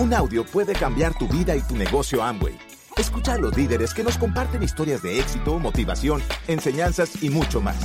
Un 0.00 0.14
audio 0.14 0.46
puede 0.46 0.72
cambiar 0.72 1.12
tu 1.12 1.28
vida 1.28 1.54
y 1.54 1.60
tu 1.60 1.76
negocio 1.76 2.22
Amway. 2.22 2.58
Escucha 2.96 3.34
a 3.34 3.36
los 3.36 3.54
líderes 3.54 3.92
que 3.92 4.02
nos 4.02 4.16
comparten 4.16 4.62
historias 4.62 5.02
de 5.02 5.20
éxito, 5.20 5.58
motivación, 5.58 6.22
enseñanzas 6.48 7.22
y 7.22 7.28
mucho 7.28 7.60
más. 7.60 7.76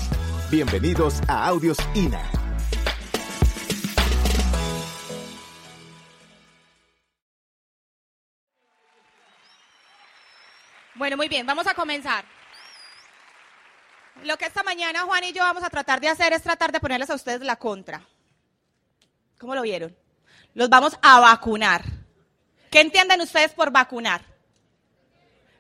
Bienvenidos 0.50 1.20
a 1.28 1.46
Audios 1.46 1.78
INA. 1.94 2.22
Bueno, 10.96 11.18
muy 11.18 11.28
bien, 11.28 11.46
vamos 11.46 11.68
a 11.68 11.74
comenzar. 11.74 12.24
Lo 14.24 14.38
que 14.38 14.46
esta 14.46 14.64
mañana 14.64 15.02
Juan 15.02 15.26
y 15.26 15.34
yo 15.34 15.44
vamos 15.44 15.66
a 15.66 15.70
tratar 15.70 16.00
de 16.00 16.08
hacer 16.08 16.32
es 16.32 16.44
tratar 16.44 16.72
de 16.72 16.80
ponerles 16.80 17.10
a 17.10 17.16
ustedes 17.16 17.42
la 17.42 17.58
contra. 17.58 18.08
¿Cómo 19.38 19.54
lo 19.54 19.64
vieron? 19.64 19.94
Los 20.54 20.70
vamos 20.70 20.98
a 21.02 21.20
vacunar. 21.20 22.05
¿Qué 22.70 22.82
entienden 22.82 23.22
ustedes 23.22 23.52
por 23.52 23.72
vacunar? 23.72 24.22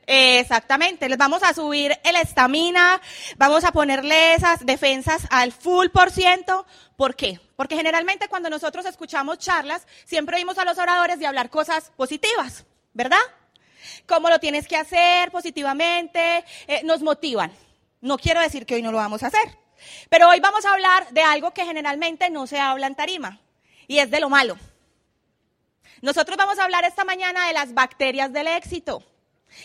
Exactamente, 0.08 1.09
les 1.09 1.18
vamos 1.18 1.41
a 1.41 1.54
subir 1.54 1.98
el 2.04 2.16
estamina, 2.16 3.02
vamos 3.38 3.63
a 3.63 3.72
ponerle 3.72 4.36
esas 4.36 4.63
defensas 4.66 5.23
al 5.32 5.52
full 5.52 5.88
por 5.88 6.12
ciento. 6.12 6.66
¿Por 6.96 7.16
qué? 7.16 7.40
Porque 7.55 7.76
generalmente 7.76 8.27
cuando 8.27 8.49
nosotros 8.49 8.86
escuchamos 8.86 9.40
charlas, 9.40 9.88
siempre 10.05 10.38
oímos 10.38 10.58
a 10.60 10.66
los 10.66 10.77
oradores 10.77 11.20
de 11.20 11.26
hablar 11.26 11.49
cosas 11.49 11.91
positivas, 11.98 12.66
¿verdad? 12.94 13.18
Cómo 14.05 14.30
lo 14.30 14.40
tienes 14.40 14.68
que 14.68 14.77
hacer 14.77 15.32
positivamente, 15.32 16.46
eh, 16.68 16.82
nos 16.84 17.02
motivan. 17.02 17.52
No 18.02 18.20
quiero 18.20 18.41
decir 18.41 18.68
que 18.68 18.76
hoy 18.76 18.84
no 18.84 18.91
lo 18.91 18.98
vamos 18.98 19.24
a 19.24 19.27
hacer, 19.27 19.58
pero 20.10 20.30
hoy 20.30 20.40
vamos 20.40 20.66
a 20.66 20.74
hablar 20.74 21.10
de 21.10 21.22
algo 21.22 21.52
que 21.52 21.66
generalmente 21.66 22.30
no 22.30 22.46
se 22.46 22.60
habla 22.60 22.85
en 22.85 22.96
tarima, 22.96 23.40
y 23.88 23.98
es 23.98 24.12
de 24.12 24.20
lo 24.20 24.30
malo. 24.30 24.58
Nosotros 26.02 26.38
vamos 26.38 26.60
a 26.60 26.63
hablar 26.63 26.84
esta 26.85 27.04
mañana 27.04 27.48
de 27.48 27.54
las 27.54 27.74
bacterias 27.74 28.32
del 28.32 28.48
éxito. 28.48 29.04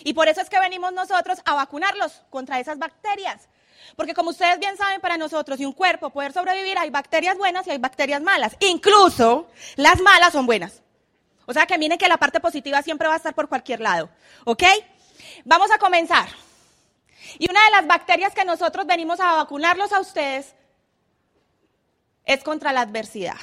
Y 0.04 0.14
por 0.14 0.28
eso 0.28 0.40
es 0.40 0.48
que 0.48 0.60
venimos 0.60 0.92
nosotros 0.92 1.40
a 1.44 1.54
vacunarlos 1.54 2.22
contra 2.30 2.60
esas 2.60 2.78
bacterias. 2.78 3.48
Porque 3.96 4.14
como 4.14 4.30
ustedes 4.30 4.58
bien 4.58 4.76
saben, 4.76 5.00
para 5.00 5.16
nosotros 5.16 5.58
y 5.60 5.64
un 5.64 5.72
cuerpo 5.72 6.10
poder 6.10 6.32
sobrevivir 6.32 6.78
hay 6.78 6.90
bacterias 6.90 7.36
buenas 7.36 7.66
y 7.66 7.70
hay 7.70 7.78
bacterias 7.78 8.22
malas. 8.22 8.56
Incluso 8.60 9.48
las 9.76 10.00
malas 10.00 10.32
son 10.32 10.46
buenas. 10.46 10.82
O 11.46 11.52
sea 11.52 11.66
que 11.66 11.78
miren 11.78 11.98
que 11.98 12.08
la 12.08 12.18
parte 12.18 12.38
positiva 12.40 12.82
siempre 12.82 13.08
va 13.08 13.14
a 13.14 13.16
estar 13.16 13.34
por 13.34 13.48
cualquier 13.48 13.80
lado. 13.80 14.08
¿Ok? 14.44 14.62
Vamos 15.44 15.70
a 15.70 15.78
comenzar. 15.78 16.28
Y 17.38 17.50
una 17.50 17.64
de 17.64 17.70
las 17.72 17.86
bacterias 17.86 18.34
que 18.34 18.44
nosotros 18.44 18.86
venimos 18.86 19.20
a 19.20 19.36
vacunarlos 19.36 19.92
a 19.92 20.00
ustedes 20.00 20.54
es 22.24 22.42
contra 22.44 22.72
la 22.72 22.82
adversidad. 22.82 23.38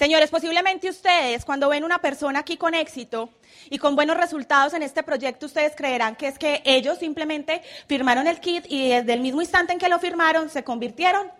Señores, 0.00 0.30
posiblemente 0.30 0.88
ustedes, 0.88 1.44
cuando 1.44 1.68
ven 1.68 1.84
una 1.84 2.00
persona 2.00 2.38
aquí 2.38 2.56
con 2.56 2.72
éxito 2.72 3.28
y 3.68 3.76
con 3.76 3.96
buenos 3.96 4.16
resultados 4.16 4.72
en 4.72 4.82
este 4.82 5.02
proyecto, 5.02 5.44
ustedes 5.44 5.76
creerán 5.76 6.16
que 6.16 6.28
es 6.28 6.38
que 6.38 6.62
ellos 6.64 6.96
simplemente 6.96 7.60
firmaron 7.86 8.26
el 8.26 8.40
kit 8.40 8.64
y 8.66 8.88
desde 8.88 9.12
el 9.12 9.20
mismo 9.20 9.42
instante 9.42 9.74
en 9.74 9.78
que 9.78 9.90
lo 9.90 9.98
firmaron 9.98 10.48
se 10.48 10.64
convirtieron 10.64 11.30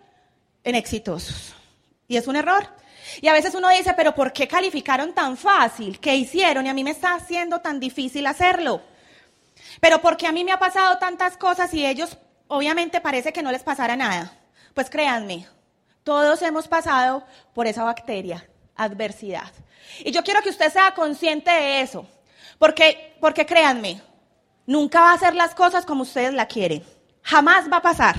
en 0.63 0.75
exitosos. 0.75 1.55
Y 2.07 2.17
es 2.17 2.27
un 2.27 2.35
error. 2.35 2.67
Y 3.19 3.29
a 3.29 3.33
veces 3.33 3.55
uno 3.55 3.67
dice, 3.69 3.95
pero 3.97 4.13
¿por 4.13 4.31
qué 4.31 4.47
calificaron 4.47 5.11
tan 5.15 5.37
fácil? 5.37 5.99
¿Qué 5.99 6.13
hicieron? 6.13 6.67
Y 6.67 6.69
a 6.69 6.75
mí 6.75 6.83
me 6.83 6.91
está 6.91 7.15
haciendo 7.15 7.61
tan 7.61 7.79
difícil 7.79 8.27
hacerlo. 8.27 8.83
Pero 9.79 10.03
¿por 10.03 10.17
qué 10.17 10.27
a 10.27 10.31
mí 10.31 10.43
me 10.43 10.51
ha 10.51 10.59
pasado 10.59 10.99
tantas 10.99 11.35
cosas 11.35 11.73
y 11.73 11.83
ellos 11.83 12.15
obviamente 12.47 13.01
parece 13.01 13.33
que 13.33 13.41
no 13.41 13.51
les 13.51 13.63
pasara 13.63 13.95
nada? 13.95 14.37
Pues 14.75 14.91
créanme, 14.91 15.47
todos 16.03 16.43
hemos 16.43 16.67
pasado 16.67 17.25
por 17.55 17.65
esa 17.65 17.83
bacteria 17.83 18.47
adversidad. 18.83 19.51
Y 19.99 20.11
yo 20.11 20.23
quiero 20.23 20.41
que 20.41 20.49
usted 20.49 20.71
sea 20.71 20.93
consciente 20.93 21.51
de 21.51 21.81
eso, 21.81 22.05
porque, 22.57 23.15
porque 23.19 23.45
créanme, 23.45 24.01
nunca 24.65 25.01
va 25.01 25.11
a 25.11 25.15
hacer 25.15 25.35
las 25.35 25.55
cosas 25.55 25.85
como 25.85 26.03
ustedes 26.03 26.33
la 26.33 26.47
quieren. 26.47 26.83
Jamás 27.23 27.71
va 27.71 27.77
a 27.77 27.81
pasar. 27.81 28.15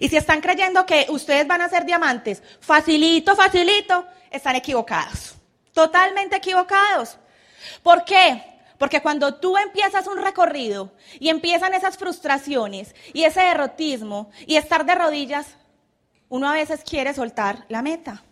Y 0.00 0.08
si 0.08 0.16
están 0.16 0.40
creyendo 0.40 0.86
que 0.86 1.06
ustedes 1.08 1.46
van 1.46 1.62
a 1.62 1.68
ser 1.68 1.84
diamantes, 1.84 2.42
facilito, 2.60 3.34
facilito, 3.34 4.06
están 4.30 4.56
equivocados. 4.56 5.34
Totalmente 5.72 6.36
equivocados. 6.36 7.18
¿Por 7.82 8.04
qué? 8.04 8.42
Porque 8.78 9.02
cuando 9.02 9.34
tú 9.34 9.56
empiezas 9.56 10.06
un 10.06 10.18
recorrido 10.18 10.92
y 11.18 11.28
empiezan 11.28 11.74
esas 11.74 11.98
frustraciones 11.98 12.94
y 13.12 13.24
ese 13.24 13.40
derrotismo 13.40 14.30
y 14.46 14.56
estar 14.56 14.86
de 14.86 14.94
rodillas, 14.94 15.56
uno 16.28 16.48
a 16.48 16.52
veces 16.52 16.82
quiere 16.88 17.12
soltar 17.12 17.64
la 17.68 17.82
meta. 17.82 18.22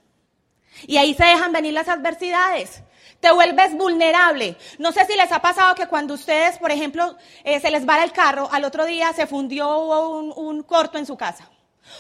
Y 0.87 0.97
ahí 0.97 1.15
se 1.15 1.25
dejan 1.25 1.53
venir 1.53 1.73
las 1.75 1.89
adversidades. 1.89 2.83
Te 3.21 3.31
vuelves 3.31 3.75
vulnerable. 3.75 4.57
No 4.79 4.93
sé 4.93 5.05
si 5.07 5.17
les 5.17 5.33
ha 5.33 5.41
pasado 5.41 5.75
que 5.75 5.89
cuando 5.89 6.15
ustedes, 6.15 6.59
por 6.59 6.71
ejemplo, 6.71 7.17
eh, 7.45 7.61
se 7.61 7.71
les 7.71 7.89
va 7.89 8.03
el 8.03 8.13
carro, 8.13 8.49
al 8.53 8.65
otro 8.65 8.85
día 8.85 9.13
se 9.13 9.27
fundió 9.27 9.79
un, 9.79 10.33
un 10.37 10.63
corto 10.63 10.99
en 10.99 11.07
su 11.07 11.17
casa. 11.17 11.49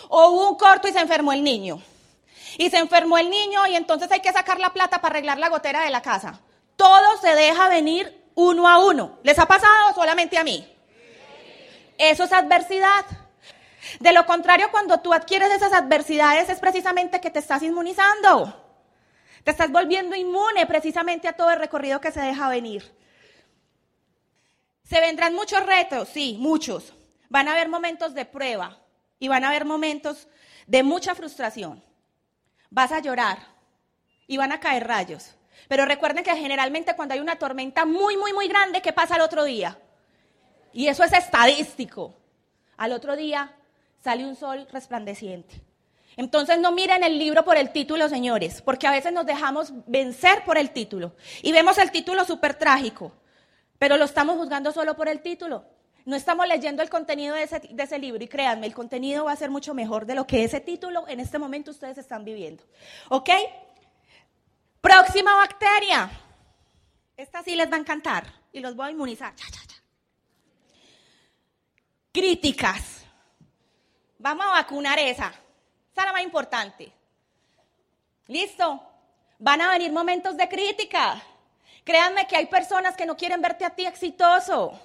O 0.09 0.31
hubo 0.31 0.51
un 0.51 0.57
corto 0.57 0.89
y 0.89 0.93
se 0.93 1.01
enfermó 1.01 1.33
el 1.33 1.43
niño. 1.43 1.81
Y 2.59 2.71
se 2.71 2.79
enfermó 2.79 3.19
el 3.19 3.31
niño 3.31 3.67
y 3.67 3.77
entonces 3.77 4.11
hay 4.13 4.21
que 4.21 4.33
sacar 4.33 4.61
la 4.61 4.73
plata 4.73 5.01
para 5.01 5.13
arreglar 5.13 5.39
la 5.39 5.49
gotera 5.49 5.83
de 5.83 5.91
la 5.91 6.03
casa. 6.03 6.41
Todo 6.77 7.19
se 7.21 7.35
deja 7.35 7.69
venir 7.69 8.25
uno 8.35 8.69
a 8.69 8.85
uno. 8.85 9.19
¿Les 9.23 9.39
ha 9.39 9.47
pasado 9.47 9.95
solamente 9.95 10.39
a 10.39 10.45
mí? 10.45 10.71
Eso 11.99 12.25
es 12.25 12.33
adversidad. 12.33 13.05
De 14.01 14.13
lo 14.13 14.27
contrario, 14.27 14.71
cuando 14.71 15.01
tú 15.01 15.15
adquieres 15.15 15.51
esas 15.53 15.73
adversidades 15.73 16.49
es 16.49 16.59
precisamente 16.59 17.21
que 17.21 17.31
te 17.31 17.39
estás 17.39 17.63
inmunizando. 17.63 18.66
Te 19.47 19.53
estás 19.53 19.71
volviendo 19.71 20.17
inmune 20.17 20.67
precisamente 20.67 21.29
a 21.29 21.35
todo 21.35 21.53
el 21.53 21.61
recorrido 21.61 22.01
que 22.01 22.11
se 22.11 22.21
deja 22.21 22.49
venir. 22.49 22.83
Se 24.83 25.01
vendrán 25.01 25.37
muchos 25.37 25.65
retos, 25.65 26.09
sí, 26.09 26.37
muchos. 26.41 26.93
Van 27.29 27.47
a 27.47 27.53
haber 27.53 27.69
momentos 27.69 28.13
de 28.13 28.25
prueba 28.25 28.77
y 29.21 29.29
van 29.29 29.45
a 29.45 29.51
haber 29.51 29.65
momentos 29.65 30.27
de 30.67 30.83
mucha 30.83 31.15
frustración. 31.15 31.81
Vas 32.71 32.91
a 32.91 32.99
llorar 32.99 33.39
y 34.27 34.37
van 34.37 34.51
a 34.51 34.59
caer 34.59 34.89
rayos. 34.89 35.37
Pero 35.69 35.85
recuerden 35.85 36.25
que 36.25 36.35
generalmente 36.35 36.97
cuando 36.97 37.15
hay 37.15 37.21
una 37.21 37.39
tormenta 37.39 37.85
muy, 37.85 38.17
muy, 38.17 38.33
muy 38.33 38.49
grande, 38.49 38.83
¿qué 38.83 38.93
pasa 38.93 39.15
al 39.15 39.21
otro 39.21 39.45
día? 39.45 39.79
Y 40.73 40.89
eso 40.89 41.05
es 41.05 41.13
estadístico. 41.13 42.17
Al 42.77 42.91
otro 42.91 43.15
día 43.15 43.55
sale 44.03 44.25
un 44.27 44.35
sol 44.35 44.67
resplandeciente. 44.73 45.66
Entonces 46.17 46.59
no 46.59 46.73
miren 46.73 47.05
el 47.05 47.19
libro 47.19 47.45
por 47.45 47.59
el 47.59 47.71
título, 47.73 48.09
señores, 48.09 48.63
porque 48.63 48.87
a 48.87 48.91
veces 48.91 49.13
nos 49.13 49.27
dejamos 49.27 49.73
vencer 49.87 50.45
por 50.45 50.57
el 50.57 50.71
título 50.71 51.15
y 51.43 51.53
vemos 51.53 51.77
el 51.77 51.91
título 51.91 52.25
súper 52.25 52.55
trágico, 52.55 53.13
pero 53.79 53.99
lo 53.99 54.07
estamos 54.07 54.37
juzgando 54.37 54.73
solo 54.73 54.97
por 54.97 55.09
el 55.09 55.21
título. 55.21 55.65
No 56.07 56.17
estamos 56.17 56.47
leyendo 56.47 56.83
el 56.83 56.89
contenido 56.89 57.35
de 57.35 57.43
ese, 57.43 57.99
libro 57.99 58.23
y 58.23 58.29
créanme, 58.29 58.67
el 58.67 58.75
contenido 58.75 59.25
va 59.25 59.33
a 59.33 59.37
ser 59.37 59.51
mucho 59.51 59.75
mejor 59.75 60.07
de 60.07 60.15
lo 60.15 60.27
que 60.27 60.45
ese 60.45 60.61
título 60.61 61.07
en 61.09 61.21
este 61.21 61.39
momento 61.39 61.73
ustedes 61.73 61.99
están 61.99 62.25
viviendo. 62.25 62.65
¿Ok? 63.09 63.29
Próxima 64.81 65.35
bacteria. 65.35 66.09
Esta 67.17 67.43
sí 67.43 67.57
les 67.57 67.71
va 67.71 67.77
a 67.77 67.81
encantar 67.81 68.25
y 68.53 68.61
los 68.61 68.77
voy 68.77 68.87
a 68.87 68.91
inmunizar. 68.93 69.35
Críticas. 72.13 73.05
Vamos 74.19 74.47
a 74.47 74.51
vacunar 74.51 74.99
esa. 75.01 75.35
Esa 75.97 76.03
es 76.03 76.07
la 76.09 76.13
más 76.13 76.25
importante. 76.25 76.93
¿Listo? 78.27 78.83
Van 79.39 79.63
a 79.63 79.71
venir 79.71 79.91
momentos 79.93 80.37
de 80.37 80.47
crítica. 80.47 81.23
Créanme 81.85 82.27
que 82.27 82.37
hay 82.37 82.45
personas 82.47 82.95
que 82.95 83.07
no 83.07 83.17
quieren 83.17 83.41
verte 83.41 83.65
a 83.65 83.71
ti 83.71 83.87
exitoso, 83.87 84.79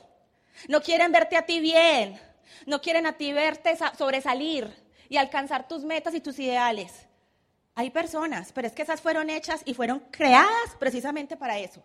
no 0.70 0.82
quieren 0.82 1.12
verte 1.12 1.36
a 1.36 1.46
ti 1.46 1.60
bien, 1.60 2.18
no 2.66 2.80
quieren 2.80 3.06
a 3.08 3.18
ti 3.18 3.34
verte 3.34 3.78
sobresalir 3.98 4.74
y 5.10 5.18
alcanzar 5.18 5.68
tus 5.68 5.84
metas 5.84 6.14
y 6.14 6.22
tus 6.22 6.40
ideales. 6.40 6.94
Hay 7.76 7.90
personas, 7.90 8.54
pero 8.54 8.68
es 8.68 8.74
que 8.74 8.84
esas 8.84 9.02
fueron 9.02 9.30
hechas 9.30 9.64
y 9.66 9.74
fueron 9.74 10.00
creadas 10.12 10.78
precisamente 10.80 11.36
para 11.36 11.60
eso. 11.60 11.84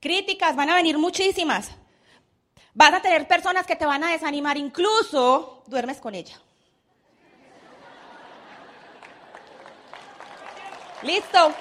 Críticas 0.00 0.54
van 0.54 0.68
a 0.68 0.74
venir 0.74 0.98
muchísimas. 0.98 1.70
Vas 2.74 2.92
a 2.92 3.00
tener 3.00 3.26
personas 3.26 3.64
que 3.64 3.76
te 3.76 3.86
van 3.86 4.04
a 4.04 4.10
desanimar, 4.10 4.58
incluso 4.58 5.62
duermes 5.66 5.98
con 5.98 6.14
ella. 6.14 6.38
Listo. 11.06 11.54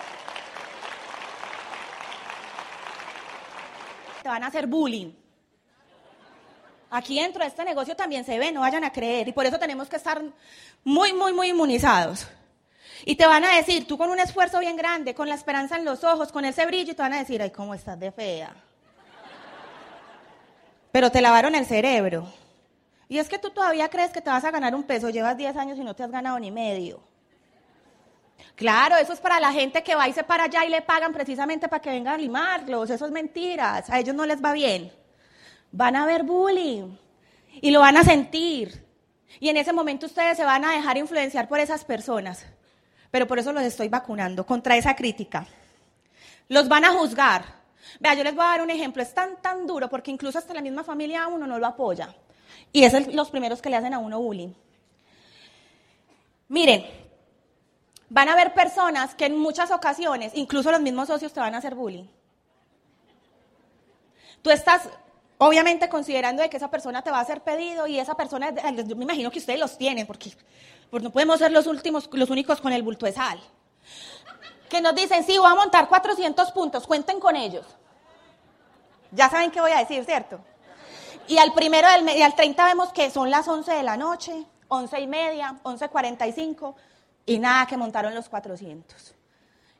Te 4.24 4.30
van 4.30 4.44
a 4.44 4.48
hacer 4.48 4.66
bullying. 4.66 5.12
Aquí 6.90 7.20
dentro 7.20 7.44
de 7.44 7.50
este 7.50 7.64
negocio 7.64 7.96
también 7.96 8.26
se 8.26 8.40
ve, 8.40 8.52
no 8.52 8.62
vayan 8.62 8.84
a 8.84 8.92
creer. 8.92 9.28
Y 9.28 9.34
por 9.34 9.46
eso 9.46 9.60
tenemos 9.60 9.88
que 9.88 9.98
estar 9.98 10.22
muy, 10.84 11.14
muy, 11.14 11.32
muy 11.32 11.50
inmunizados. 11.50 12.28
Y 13.04 13.16
te 13.16 13.28
van 13.28 13.44
a 13.44 13.56
decir, 13.56 13.86
tú 13.86 13.98
con 13.98 14.10
un 14.10 14.20
esfuerzo 14.20 14.60
bien 14.60 14.78
grande, 14.78 15.14
con 15.14 15.30
la 15.30 15.36
esperanza 15.36 15.76
en 15.76 15.86
los 15.86 16.04
ojos, 16.04 16.32
con 16.32 16.44
ese 16.46 16.66
brillo, 16.66 16.94
y 16.94 16.96
te 16.96 17.02
van 17.04 17.14
a 17.14 17.20
decir, 17.20 17.40
ay, 17.42 17.52
cómo 17.52 17.76
estás 17.76 18.00
de 18.00 18.12
fea. 18.12 18.52
Pero 20.92 21.12
te 21.12 21.22
lavaron 21.22 21.54
el 21.54 21.66
cerebro. 21.66 22.28
Y 23.08 23.20
es 23.20 23.30
que 23.30 23.38
tú 23.38 23.52
todavía 23.52 23.90
crees 23.90 24.12
que 24.12 24.22
te 24.22 24.32
vas 24.32 24.44
a 24.44 24.50
ganar 24.50 24.74
un 24.74 24.84
peso, 24.84 25.10
llevas 25.12 25.38
10 25.38 25.56
años 25.58 25.78
y 25.78 25.84
no 25.84 25.96
te 25.96 26.02
has 26.02 26.10
ganado 26.10 26.40
ni 26.40 26.50
medio. 26.50 27.15
Claro, 28.56 28.96
eso 28.96 29.14
es 29.14 29.20
para 29.20 29.40
la 29.40 29.52
gente 29.52 29.84
que 29.84 29.96
va 29.96 30.08
y 30.08 30.14
se 30.14 30.24
para 30.24 30.46
allá 30.46 30.64
y 30.66 30.70
le 30.70 30.82
pagan 30.82 31.12
precisamente 31.12 31.68
para 31.68 31.82
que 31.82 31.90
vengan 31.90 32.16
a 32.16 32.18
limarlos. 32.18 32.90
Eso 32.90 33.06
es 33.06 33.12
mentiras. 33.12 33.90
A 33.90 34.00
ellos 34.00 34.16
no 34.16 34.26
les 34.26 34.44
va 34.44 34.54
bien. 34.54 34.92
Van 35.72 35.96
a 35.96 36.06
ver 36.06 36.24
bullying 36.24 36.96
y 37.62 37.72
lo 37.72 37.82
van 37.82 37.98
a 37.98 38.04
sentir. 38.04 38.86
Y 39.40 39.50
en 39.50 39.58
ese 39.58 39.74
momento 39.74 40.06
ustedes 40.06 40.38
se 40.38 40.46
van 40.46 40.64
a 40.64 40.72
dejar 40.72 40.98
influenciar 40.98 41.50
por 41.50 41.60
esas 41.60 41.84
personas. 41.84 42.46
Pero 43.12 43.28
por 43.28 43.40
eso 43.40 43.52
los 43.52 43.64
estoy 43.64 43.90
vacunando 43.90 44.46
contra 44.46 44.78
esa 44.78 44.96
crítica. 44.96 45.46
Los 46.48 46.70
van 46.70 46.86
a 46.86 46.92
juzgar. 46.92 47.44
Vea, 48.00 48.14
yo 48.14 48.24
les 48.24 48.36
voy 48.36 48.46
a 48.46 48.50
dar 48.50 48.62
un 48.62 48.70
ejemplo. 48.70 49.04
Es 49.04 49.14
tan, 49.14 49.42
tan 49.42 49.68
duro 49.68 49.90
porque 49.90 50.12
incluso 50.12 50.38
hasta 50.38 50.54
la 50.54 50.62
misma 50.62 50.84
familia 50.84 51.24
a 51.24 51.28
uno 51.28 51.46
no 51.46 51.60
lo 51.60 51.66
apoya. 51.68 52.16
Y 52.72 52.84
es 52.84 53.14
los 53.14 53.30
primeros 53.30 53.62
que 53.62 53.70
le 53.70 53.76
hacen 53.76 53.94
a 53.94 54.00
uno 54.00 54.20
bullying. 54.20 54.54
Miren, 56.48 56.86
van 58.16 58.30
a 58.30 58.32
haber 58.32 58.54
personas 58.54 59.14
que 59.14 59.26
en 59.26 59.38
muchas 59.38 59.72
ocasiones, 59.72 60.32
incluso 60.36 60.72
los 60.72 60.80
mismos 60.80 61.10
socios, 61.10 61.34
te 61.34 61.42
van 61.42 61.54
a 61.54 61.58
hacer 61.58 61.76
bullying. 61.76 62.06
Tú 64.42 64.52
estás, 64.52 64.88
obviamente, 65.38 65.90
considerando 65.90 66.42
de 66.42 66.50
que 66.50 66.56
esa 66.56 66.72
persona 66.72 67.02
te 67.02 67.12
va 67.12 67.18
a 67.18 67.22
hacer 67.24 67.42
pedido 67.42 67.88
y 67.88 68.00
esa 68.00 68.16
persona, 68.16 68.52
yo 68.72 68.96
me 68.96 69.04
imagino 69.04 69.30
que 69.30 69.40
ustedes 69.40 69.60
los 69.60 69.78
tienen, 69.78 70.08
porque 70.08 70.32
pues 70.90 71.04
no 71.04 71.10
podemos 71.10 71.40
ser 71.40 71.52
los, 71.52 71.68
últimos, 71.68 72.10
los 72.14 72.30
únicos 72.30 72.62
con 72.62 72.72
el 72.72 72.84
bulto 72.84 73.06
de 73.06 73.12
sal. 73.12 73.38
Que 74.70 74.80
nos 74.80 74.96
dicen, 74.96 75.26
sí, 75.26 75.38
voy 75.38 75.52
a 75.52 75.56
montar 75.56 75.90
400 75.90 76.54
puntos, 76.54 76.88
cuenten 76.88 77.20
con 77.20 77.36
ellos. 77.36 77.66
Ya 79.12 79.30
saben 79.30 79.52
qué 79.52 79.60
voy 79.60 79.72
a 79.72 79.80
decir, 79.80 80.06
¿cierto? 80.06 80.40
Y 81.28 81.38
al 81.38 81.52
primero 81.52 81.90
del 81.90 82.18
y 82.18 82.22
al 82.22 82.34
30 82.34 82.64
vemos 82.64 82.94
que 82.94 83.12
son 83.12 83.30
las 83.30 83.46
11 83.46 83.74
de 83.74 83.84
la 83.84 83.98
noche, 83.98 84.46
11 84.70 85.00
y 85.02 85.08
media, 85.08 85.60
11.45 85.64 86.76
y 87.26 87.40
nada 87.40 87.66
que 87.66 87.78
montaron 87.78 88.14
los 88.14 88.30
400. 88.30 89.16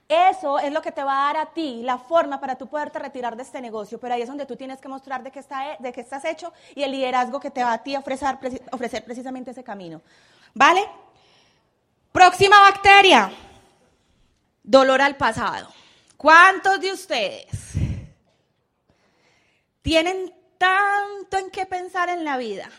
Eso 0.08 0.60
es 0.60 0.72
lo 0.72 0.82
que 0.82 0.92
te 0.92 1.04
va 1.04 1.30
a 1.30 1.34
dar 1.34 1.48
a 1.48 1.54
ti 1.54 1.82
la 1.84 1.98
forma 1.98 2.40
para 2.40 2.56
tú 2.56 2.68
poderte 2.68 3.00
retirar 3.00 3.36
de 3.36 3.42
este 3.42 3.60
negocio, 3.60 4.00
pero 4.00 4.14
ahí 4.14 4.22
es 4.22 4.28
donde 4.28 4.46
tú 4.46 4.56
tienes 4.56 4.80
que 4.80 4.88
mostrar 4.88 5.24
de 5.24 5.32
qué, 5.32 5.40
está, 5.40 5.78
de 5.80 5.92
qué 5.92 6.02
estás 6.02 6.26
hecho 6.26 6.54
y 6.76 6.84
el 6.84 6.92
liderazgo 6.92 7.40
que 7.40 7.50
te 7.50 7.64
va 7.64 7.74
a 7.74 7.84
ti 7.84 7.96
ofrecer, 7.96 8.38
ofrecer 8.72 9.04
precisamente 9.04 9.52
ese 9.52 9.64
camino. 9.64 10.02
¿Vale? 10.54 10.88
Próxima 12.12 12.62
bacteria, 12.62 13.32
dolor 14.64 15.02
al 15.02 15.18
pasado. 15.18 15.70
¿Cuántos 16.18 16.80
de 16.80 16.92
ustedes 16.92 17.74
tienen 19.82 20.34
tanto 20.58 21.38
en 21.38 21.50
qué 21.50 21.66
pensar 21.66 22.10
en 22.10 22.24
la 22.24 22.38
vida 22.38 22.70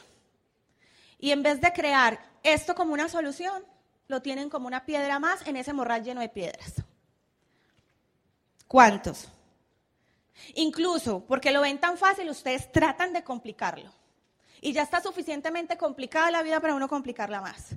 y 1.19 1.33
en 1.33 1.43
vez 1.43 1.61
de 1.61 1.73
crear 1.73 2.21
esto 2.43 2.75
como 2.75 2.93
una 2.93 3.09
solución, 3.09 3.65
lo 4.09 4.23
tienen 4.23 4.51
como 4.51 4.67
una 4.67 4.85
piedra 4.85 5.19
más 5.19 5.47
en 5.47 5.57
ese 5.57 5.73
morral 5.73 6.03
lleno 6.03 6.21
de 6.21 6.29
piedras. 6.29 6.75
¿Cuántos? 8.67 9.29
Incluso 10.55 11.25
porque 11.27 11.51
lo 11.51 11.63
ven 11.63 11.79
tan 11.79 11.97
fácil, 11.97 12.29
ustedes 12.31 12.71
tratan 12.71 13.13
de 13.13 13.25
complicarlo. 13.25 13.91
Y 14.61 14.73
ya 14.73 14.83
está 14.83 15.01
suficientemente 15.01 15.77
complicada 15.77 16.31
la 16.31 16.43
vida 16.43 16.61
para 16.61 16.75
uno 16.75 16.89
complicarla 16.89 17.41
más. 17.41 17.75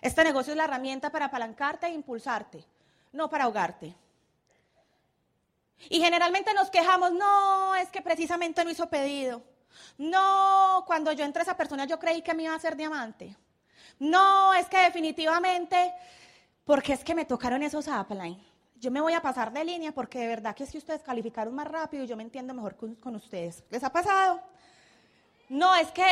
Este 0.00 0.24
negocio 0.24 0.52
es 0.52 0.56
la 0.56 0.64
herramienta 0.64 1.10
para 1.10 1.26
apalancarte 1.26 1.86
e 1.86 1.92
impulsarte, 1.92 2.64
no 3.12 3.30
para 3.30 3.44
ahogarte. 3.44 3.94
Y 5.88 6.00
generalmente 6.00 6.54
nos 6.54 6.70
quejamos, 6.70 7.12
no, 7.12 7.74
es 7.76 7.88
que 7.90 8.02
precisamente 8.02 8.64
no 8.64 8.70
hizo 8.70 8.88
pedido. 8.88 9.42
No, 9.98 10.84
cuando 10.86 11.12
yo 11.12 11.24
entré 11.24 11.40
a 11.40 11.44
esa 11.44 11.56
persona 11.56 11.84
yo 11.84 11.98
creí 11.98 12.22
que 12.22 12.34
me 12.34 12.44
iba 12.44 12.52
a 12.52 12.56
hacer 12.56 12.76
diamante. 12.76 13.36
No, 13.98 14.52
es 14.54 14.66
que 14.66 14.78
definitivamente, 14.78 15.92
porque 16.64 16.92
es 16.92 17.04
que 17.04 17.14
me 17.14 17.24
tocaron 17.24 17.62
esos 17.62 17.86
upline. 17.88 18.42
Yo 18.78 18.90
me 18.90 19.00
voy 19.00 19.14
a 19.14 19.22
pasar 19.22 19.52
de 19.52 19.64
línea 19.64 19.92
porque 19.92 20.18
de 20.18 20.26
verdad 20.26 20.54
que 20.54 20.66
si 20.66 20.76
ustedes 20.76 21.02
calificaron 21.02 21.54
más 21.54 21.66
rápido 21.66 22.04
y 22.04 22.06
yo 22.06 22.16
me 22.16 22.22
entiendo 22.22 22.52
mejor 22.52 22.76
con, 22.76 23.16
ustedes. 23.16 23.64
¿Les 23.70 23.82
ha 23.82 23.90
pasado? 23.90 24.42
No, 25.48 25.74
es 25.76 25.90
que 25.92 26.04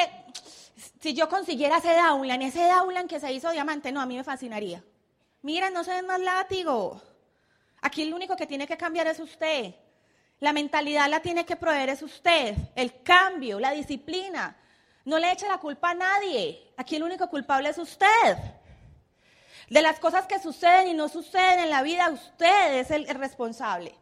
si 1.00 1.12
yo 1.12 1.28
consiguiera 1.28 1.78
ese 1.78 1.94
downline, 1.94 2.42
ese 2.42 2.66
downline 2.66 3.06
que 3.06 3.20
se 3.20 3.32
hizo 3.32 3.50
diamante, 3.50 3.92
no, 3.92 4.00
a 4.00 4.06
mí 4.06 4.16
me 4.16 4.24
fascinaría. 4.24 4.82
Miren, 5.42 5.74
no 5.74 5.84
se 5.84 5.92
den 5.92 6.06
más 6.06 6.20
látigo. 6.20 7.02
Aquí 7.82 8.02
el 8.02 8.14
único 8.14 8.34
que 8.34 8.46
tiene 8.46 8.66
que 8.66 8.78
cambiar 8.78 9.06
es 9.08 9.20
usted. 9.20 9.74
La 10.40 10.54
mentalidad 10.54 11.08
la 11.10 11.20
tiene 11.20 11.44
que 11.44 11.56
proveer 11.56 11.90
es 11.90 12.02
usted. 12.02 12.56
El 12.74 13.02
cambio, 13.02 13.60
la 13.60 13.72
disciplina. 13.72 14.56
No 15.04 15.18
le 15.18 15.30
eche 15.32 15.46
la 15.46 15.58
culpa 15.58 15.90
a 15.90 15.94
nadie. 15.94 16.72
Aquí 16.76 16.96
el 16.96 17.02
único 17.02 17.28
culpable 17.28 17.68
es 17.68 17.78
usted. 17.78 18.38
De 19.68 19.82
las 19.82 19.98
cosas 19.98 20.26
que 20.26 20.38
suceden 20.38 20.88
y 20.88 20.94
no 20.94 21.08
suceden 21.08 21.60
en 21.60 21.70
la 21.70 21.82
vida, 21.82 22.10
usted 22.10 22.74
es 22.78 22.90
el, 22.90 23.06
responsable. 23.08 23.94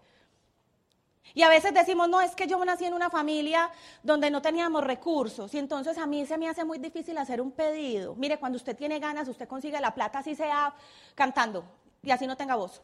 Y 1.35 1.43
a 1.43 1.49
veces 1.49 1.73
decimos, 1.73 2.09
no, 2.09 2.21
es 2.21 2.35
que 2.35 2.47
yo 2.47 2.63
nací 2.65 2.85
en 2.85 2.95
una 2.95 3.11
familia 3.11 3.71
donde 4.03 4.31
no 4.31 4.43
teníamos 4.43 4.85
recursos 4.85 5.55
y 5.55 5.59
entonces 5.59 5.97
a 5.97 6.07
mí 6.07 6.27
se 6.27 6.37
me 6.37 6.49
hace 6.49 6.65
muy 6.65 6.79
difícil 6.79 7.17
hacer 7.17 7.41
un 7.41 7.53
pedido. 7.53 8.15
Mire, 8.17 8.39
cuando 8.39 8.57
usted 8.57 8.77
tiene 8.77 8.99
ganas, 8.99 9.29
usted 9.29 9.49
consigue 9.49 9.81
la 9.81 9.95
plata 9.95 10.19
así 10.19 10.35
sea 10.35 10.75
cantando 11.15 11.65
y 12.03 12.11
así 12.11 12.27
no 12.27 12.37
tenga 12.37 12.57
voz. 12.57 12.83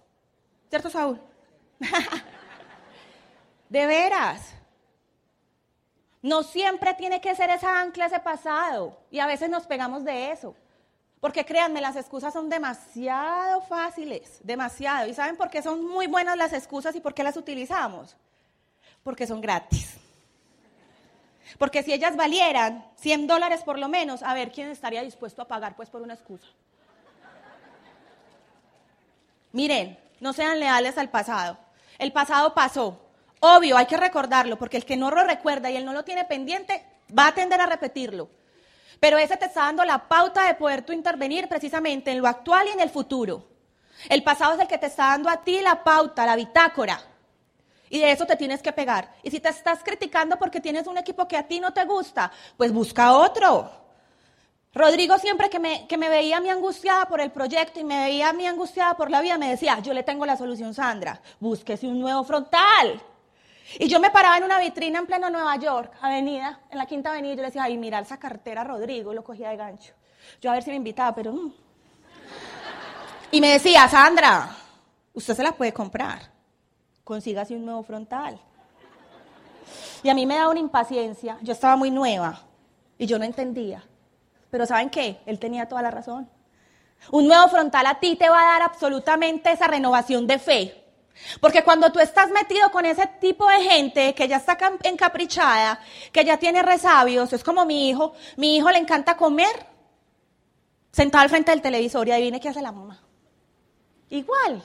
¿Cierto, 0.71 0.89
Saúl? 0.89 1.21
de 3.69 3.87
veras. 3.87 4.55
No 6.23 6.43
siempre 6.43 6.95
tiene 6.95 7.21
que 7.21 7.35
ser 7.35 7.51
esa 7.51 7.81
ancla, 7.81 8.07
ese 8.07 8.21
pasado. 8.21 8.99
Y 9.11 9.21
a 9.21 9.27
veces 9.27 9.49
nos 9.49 9.67
pegamos 9.67 10.05
de 10.05 10.33
eso. 10.33 10.55
Porque 11.21 11.45
créanme, 11.45 11.81
las 11.81 11.97
excusas 11.97 12.33
son 12.33 12.49
demasiado 12.49 13.61
fáciles, 13.63 14.39
demasiado. 14.43 15.09
¿Y 15.09 15.15
saben 15.15 15.37
por 15.37 15.51
qué 15.51 15.63
son 15.63 15.85
muy 15.85 16.07
buenas 16.07 16.37
las 16.37 16.53
excusas 16.53 16.95
y 16.95 17.01
por 17.01 17.15
qué 17.15 17.25
las 17.25 17.37
utilizamos? 17.37 18.17
Porque 19.03 19.27
son 19.27 19.41
gratis. 19.41 19.97
Porque 21.59 21.83
si 21.83 21.93
ellas 21.93 22.17
valieran 22.17 22.85
100 22.97 23.27
dólares 23.27 23.63
por 23.63 23.79
lo 23.79 23.89
menos, 23.89 24.23
a 24.23 24.35
ver 24.35 24.53
quién 24.53 24.69
estaría 24.69 25.03
dispuesto 25.03 25.43
a 25.43 25.49
pagar 25.49 25.75
pues 25.77 25.89
por 25.89 26.03
una 26.03 26.15
excusa. 26.15 26.47
Miren, 29.53 29.99
no 30.21 30.33
sean 30.33 30.61
leales 30.61 30.99
al 30.99 31.09
pasado. 31.09 31.57
El 31.99 32.13
pasado 32.13 32.55
pasó. 32.55 33.01
Obvio, 33.41 33.77
hay 33.77 33.87
que 33.87 33.97
recordarlo, 33.97 34.59
porque 34.59 34.77
el 34.77 34.85
que 34.85 34.97
no 34.97 35.11
lo 35.11 35.23
recuerda 35.25 35.71
y 35.71 35.77
él 35.77 35.85
no 35.85 35.93
lo 35.93 36.05
tiene 36.05 36.25
pendiente, 36.25 36.85
va 37.17 37.29
a 37.29 37.35
tender 37.35 37.61
a 37.61 37.67
repetirlo. 37.67 38.29
Pero 39.01 39.19
ese 39.19 39.37
te 39.37 39.47
está 39.47 39.63
dando 39.63 39.85
la 39.85 40.09
pauta 40.09 40.47
de 40.47 40.55
poder 40.55 40.83
tú 40.83 40.93
intervenir 40.93 41.49
precisamente 41.49 42.11
en 42.11 42.21
lo 42.21 42.27
actual 42.27 42.67
y 42.69 42.73
en 42.73 42.81
el 42.81 42.91
futuro. 42.91 43.47
El 44.09 44.23
pasado 44.23 44.55
es 44.55 44.61
el 44.61 44.69
que 44.69 44.79
te 44.79 44.87
está 44.87 45.09
dando 45.09 45.29
a 45.29 45.43
ti 45.43 45.61
la 45.61 45.83
pauta, 45.85 46.27
la 46.27 46.37
bitácora. 46.37 47.01
Y 47.91 48.01
de 48.01 48.13
eso 48.13 48.27
te 48.27 48.37
tienes 48.37 48.61
que 48.61 48.73
pegar. 48.73 49.15
Y 49.23 49.31
si 49.31 49.41
te 49.41 49.49
estás 49.49 49.83
criticando 49.83 50.39
porque 50.39 50.61
tienes 50.61 50.87
un 50.87 50.99
equipo 50.99 51.27
que 51.27 51.37
a 51.37 51.47
ti 51.47 51.61
no 51.61 51.73
te 51.73 51.85
gusta, 51.85 52.31
pues 52.57 52.73
busca 52.73 53.13
otro. 53.13 53.71
Rodrigo 54.75 55.19
siempre 55.19 55.49
que 55.49 55.59
me, 55.59 55.87
que 55.87 55.97
me 55.97 56.09
veía 56.09 56.37
a 56.37 56.41
mí 56.41 56.51
angustiada 56.51 57.07
por 57.07 57.21
el 57.21 57.31
proyecto 57.31 57.81
y 57.81 57.85
me 57.85 57.99
veía 58.05 58.29
a 58.29 58.33
mí 58.33 58.47
angustiada 58.47 58.97
por 58.97 59.11
la 59.11 59.21
vida, 59.21 59.39
me 59.39 59.49
decía, 59.49 59.79
yo 59.81 59.95
le 59.95 60.03
tengo 60.03 60.27
la 60.27 60.37
solución, 60.37 60.75
Sandra, 60.75 61.21
búsquese 61.41 61.87
un 61.87 61.99
nuevo 61.99 62.23
frontal. 62.25 63.01
Y 63.79 63.89
yo 63.89 64.01
me 64.01 64.11
paraba 64.11 64.39
en 64.39 64.45
una 64.45 64.59
vitrina 64.59 64.99
en 64.99 65.07
pleno 65.07 65.29
Nueva 65.29 65.57
York, 65.57 65.93
avenida, 66.01 66.61
en 66.71 66.79
la 66.79 66.87
quinta 66.87 67.11
avenida, 67.11 67.35
y 67.35 67.37
yo 67.37 67.43
le 67.43 67.49
decía, 67.49 67.65
ay, 67.65 67.77
mira 67.77 67.99
esa 67.99 68.19
cartera 68.19 68.65
Rodrigo, 68.65 69.13
lo 69.13 69.23
cogía 69.23 69.51
de 69.51 69.57
gancho. 69.57 69.93
Yo 70.41 70.51
a 70.51 70.55
ver 70.55 70.63
si 70.63 70.71
me 70.71 70.77
invitaba, 70.77 71.15
pero... 71.15 71.33
Mm. 71.33 71.53
Y 73.31 73.41
me 73.41 73.53
decía, 73.53 73.87
Sandra, 73.89 74.57
usted 75.13 75.35
se 75.35 75.43
la 75.43 75.53
puede 75.53 75.73
comprar, 75.73 76.31
consígase 77.05 77.55
un 77.55 77.67
nuevo 77.67 77.83
frontal. 77.83 78.41
Y 80.03 80.09
a 80.09 80.15
mí 80.15 80.25
me 80.25 80.37
daba 80.37 80.51
una 80.51 80.61
impaciencia, 80.61 81.37
yo 81.43 81.53
estaba 81.53 81.77
muy 81.77 81.91
nueva 81.91 82.41
y 82.97 83.07
yo 83.07 83.19
no 83.19 83.25
entendía. 83.25 83.85
Pero 84.51 84.65
¿saben 84.65 84.89
qué? 84.89 85.21
Él 85.27 85.39
tenía 85.39 85.69
toda 85.69 85.83
la 85.83 85.91
razón. 85.91 86.31
Un 87.11 87.29
nuevo 87.29 87.49
frontal 87.49 87.87
a 87.87 88.01
ti 88.01 88.17
te 88.17 88.29
va 88.29 88.41
a 88.41 88.53
dar 88.53 88.63
absolutamente 88.63 89.53
esa 89.53 89.67
renovación 89.67 90.27
de 90.27 90.39
fe. 90.39 90.85
Porque 91.41 91.63
cuando 91.63 91.93
tú 91.93 92.01
estás 92.01 92.31
metido 92.31 92.71
con 92.71 92.87
ese 92.87 93.07
tipo 93.21 93.49
de 93.49 93.63
gente 93.63 94.15
que 94.15 94.29
ya 94.29 94.37
está 94.37 94.57
encaprichada, 94.83 95.81
que 96.13 96.25
ya 96.25 96.39
tiene 96.39 96.63
resabios, 96.63 97.33
es 97.33 97.45
como 97.45 97.65
mi 97.65 97.89
hijo, 97.89 98.15
mi 98.37 98.57
hijo 98.57 98.71
le 98.71 98.79
encanta 98.79 99.17
comer 99.17 99.67
sentado 100.91 101.23
al 101.23 101.31
frente 101.31 101.51
del 101.51 101.63
televisor 101.63 102.09
y 102.09 102.13
adivine 102.13 102.41
qué 102.41 102.49
hace 102.49 102.63
la 102.63 102.73
mamá. 102.73 103.01
Igual. 104.11 104.63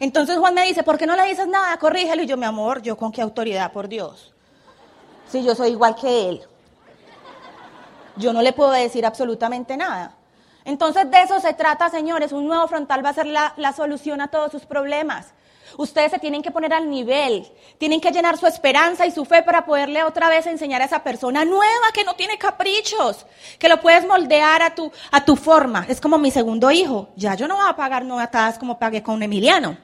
Entonces 0.00 0.38
Juan 0.38 0.54
me 0.54 0.66
dice, 0.66 0.82
¿por 0.82 0.98
qué 0.98 1.06
no 1.06 1.16
le 1.16 1.24
dices 1.26 1.46
nada? 1.46 1.76
Corrígelo. 1.78 2.22
Y 2.22 2.26
yo, 2.26 2.36
mi 2.36 2.44
amor, 2.44 2.82
yo 2.82 2.96
con 2.96 3.12
qué 3.12 3.22
autoridad, 3.22 3.72
por 3.72 3.88
Dios. 3.88 4.34
Si 5.28 5.42
yo 5.42 5.54
soy 5.54 5.70
igual 5.70 5.94
que 5.94 6.28
él. 6.28 6.42
Yo 8.16 8.32
no 8.32 8.42
le 8.42 8.52
puedo 8.52 8.70
decir 8.70 9.04
absolutamente 9.04 9.76
nada. 9.76 10.16
Entonces 10.64 11.10
de 11.10 11.22
eso 11.22 11.38
se 11.40 11.54
trata, 11.54 11.88
señores. 11.90 12.32
Un 12.32 12.46
nuevo 12.46 12.66
frontal 12.66 13.04
va 13.04 13.10
a 13.10 13.14
ser 13.14 13.26
la, 13.26 13.72
solución 13.74 14.20
a 14.20 14.28
todos 14.28 14.50
sus 14.50 14.66
problemas. 14.66 15.32
Ustedes 15.76 16.10
se 16.10 16.18
tienen 16.18 16.42
que 16.42 16.50
poner 16.50 16.72
al 16.72 16.88
nivel, 16.88 17.46
tienen 17.78 18.00
que 18.00 18.10
llenar 18.10 18.36
su 18.38 18.46
esperanza 18.46 19.06
y 19.06 19.10
su 19.10 19.24
fe 19.24 19.42
para 19.42 19.64
poderle 19.64 20.04
otra 20.04 20.28
vez 20.28 20.46
enseñar 20.46 20.82
a 20.82 20.86
esa 20.86 21.02
persona 21.02 21.44
nueva 21.44 21.92
que 21.92 22.04
no 22.04 22.14
tiene 22.14 22.38
caprichos, 22.38 23.26
que 23.58 23.68
lo 23.68 23.80
puedes 23.80 24.06
moldear 24.06 24.62
a 24.62 24.74
tu, 24.74 24.90
a 25.10 25.24
tu 25.24 25.36
forma. 25.36 25.84
Es 25.88 26.00
como 26.00 26.18
mi 26.18 26.30
segundo 26.30 26.70
hijo. 26.70 27.10
Ya 27.16 27.34
yo 27.34 27.48
no 27.48 27.56
voy 27.56 27.66
a 27.68 27.76
pagar 27.76 28.04
novatadas 28.04 28.58
como 28.58 28.78
pagué 28.78 29.02
con 29.02 29.22
Emiliano. 29.22 29.76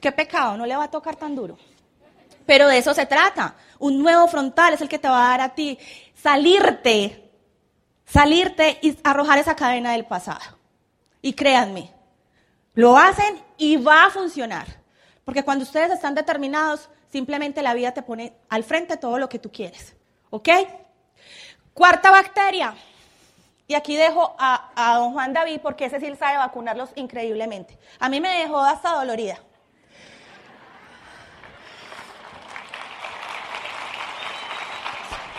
Qué 0.00 0.12
pecado, 0.12 0.56
no 0.56 0.66
le 0.66 0.76
va 0.76 0.84
a 0.84 0.90
tocar 0.90 1.16
tan 1.16 1.34
duro. 1.34 1.58
Pero 2.46 2.68
de 2.68 2.78
eso 2.78 2.94
se 2.94 3.06
trata. 3.06 3.54
Un 3.78 4.02
nuevo 4.02 4.26
frontal 4.26 4.74
es 4.74 4.80
el 4.80 4.88
que 4.88 4.98
te 4.98 5.08
va 5.08 5.26
a 5.26 5.30
dar 5.30 5.40
a 5.40 5.54
ti 5.54 5.78
salirte, 6.22 7.30
salirte 8.04 8.78
y 8.82 8.96
arrojar 9.04 9.38
esa 9.38 9.56
cadena 9.56 9.92
del 9.92 10.04
pasado. 10.04 10.58
Y 11.22 11.34
créanme, 11.34 11.92
lo 12.74 12.96
hacen 12.96 13.40
y 13.56 13.76
va 13.76 14.06
a 14.06 14.10
funcionar. 14.10 14.79
Porque 15.30 15.44
cuando 15.44 15.62
ustedes 15.62 15.92
están 15.92 16.16
determinados, 16.16 16.88
simplemente 17.12 17.62
la 17.62 17.72
vida 17.72 17.92
te 17.92 18.02
pone 18.02 18.32
al 18.48 18.64
frente 18.64 18.96
todo 18.96 19.16
lo 19.16 19.28
que 19.28 19.38
tú 19.38 19.52
quieres. 19.52 19.94
¿Ok? 20.30 20.48
Cuarta 21.72 22.10
bacteria. 22.10 22.74
Y 23.68 23.74
aquí 23.74 23.96
dejo 23.96 24.34
a, 24.40 24.72
a, 24.74 24.96
don 24.96 25.12
Juan 25.12 25.32
David 25.32 25.60
porque 25.62 25.84
ese 25.84 26.00
sí 26.00 26.12
sabe 26.18 26.36
vacunarlos 26.36 26.90
increíblemente. 26.96 27.78
A 28.00 28.08
mí 28.08 28.20
me 28.20 28.40
dejó 28.40 28.58
hasta 28.58 28.96
dolorida. 28.96 29.38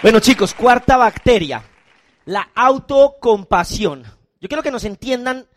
Bueno 0.01 0.21
chicos, 0.21 0.53
cuarta 0.53 0.95
bacteria, 0.95 1.65
la 2.23 2.49
autocompasión. 2.55 4.03
Yo 4.39 4.47
quiero 4.47 4.63
que 4.63 4.71
nos 4.71 4.85
entiendan 4.85 5.49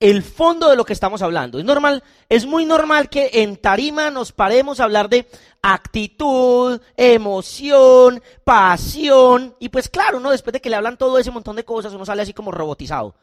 el 0.00 0.22
fondo 0.22 0.68
de 0.68 0.76
lo 0.76 0.84
que 0.84 0.92
estamos 0.92 1.22
hablando. 1.22 1.58
Es 1.58 1.64
normal, 1.64 2.04
es 2.28 2.46
muy 2.46 2.64
normal 2.64 3.08
que 3.08 3.30
en 3.32 3.56
tarima 3.56 4.10
nos 4.10 4.32
paremos 4.32 4.78
a 4.78 4.84
hablar 4.84 5.08
de 5.08 5.28
actitud, 5.62 6.80
emoción, 6.96 8.22
pasión. 8.44 9.56
Y 9.58 9.68
pues 9.70 9.88
claro, 9.88 10.18
uno 10.18 10.30
después 10.30 10.52
de 10.52 10.60
que 10.60 10.70
le 10.70 10.76
hablan 10.76 10.96
todo 10.96 11.18
ese 11.18 11.30
montón 11.30 11.56
de 11.56 11.64
cosas, 11.64 11.92
uno 11.92 12.06
sale 12.06 12.22
así 12.22 12.32
como 12.32 12.52
robotizado. 12.52 13.16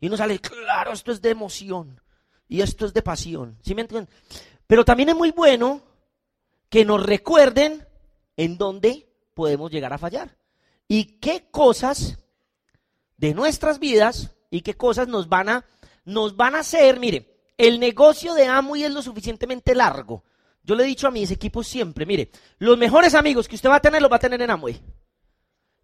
Y 0.00 0.06
uno 0.06 0.16
sale, 0.16 0.38
claro, 0.38 0.92
esto 0.92 1.12
es 1.12 1.20
de 1.20 1.30
emoción. 1.30 2.00
Y 2.48 2.62
esto 2.62 2.86
es 2.86 2.94
de 2.94 3.02
pasión. 3.02 3.58
¿Sí 3.62 3.74
me 3.74 3.82
entienden? 3.82 4.08
Pero 4.66 4.84
también 4.84 5.08
es 5.08 5.16
muy 5.16 5.32
bueno 5.32 5.82
que 6.68 6.84
nos 6.84 7.02
recuerden 7.02 7.86
en 8.36 8.56
dónde 8.56 9.08
podemos 9.34 9.70
llegar 9.70 9.92
a 9.92 9.98
fallar. 9.98 10.36
Y 10.86 11.18
qué 11.18 11.48
cosas 11.50 12.18
de 13.16 13.34
nuestras 13.34 13.78
vidas 13.78 14.30
y 14.50 14.62
qué 14.62 14.74
cosas 14.74 15.08
nos 15.08 15.28
van 15.28 15.48
a, 15.48 15.64
nos 16.04 16.36
van 16.36 16.54
a 16.54 16.60
hacer, 16.60 16.98
mire, 16.98 17.30
el 17.56 17.78
negocio 17.78 18.34
de 18.34 18.46
Amway 18.46 18.84
es 18.84 18.92
lo 18.92 19.02
suficientemente 19.02 19.74
largo. 19.74 20.24
Yo 20.62 20.74
le 20.74 20.84
he 20.84 20.86
dicho 20.86 21.08
a 21.08 21.10
mis 21.10 21.30
equipos 21.30 21.66
siempre, 21.66 22.06
mire, 22.06 22.30
los 22.58 22.78
mejores 22.78 23.14
amigos 23.14 23.48
que 23.48 23.56
usted 23.56 23.70
va 23.70 23.76
a 23.76 23.80
tener 23.80 24.00
los 24.00 24.10
va 24.10 24.16
a 24.16 24.20
tener 24.20 24.40
en 24.42 24.50
Amway. 24.50 24.80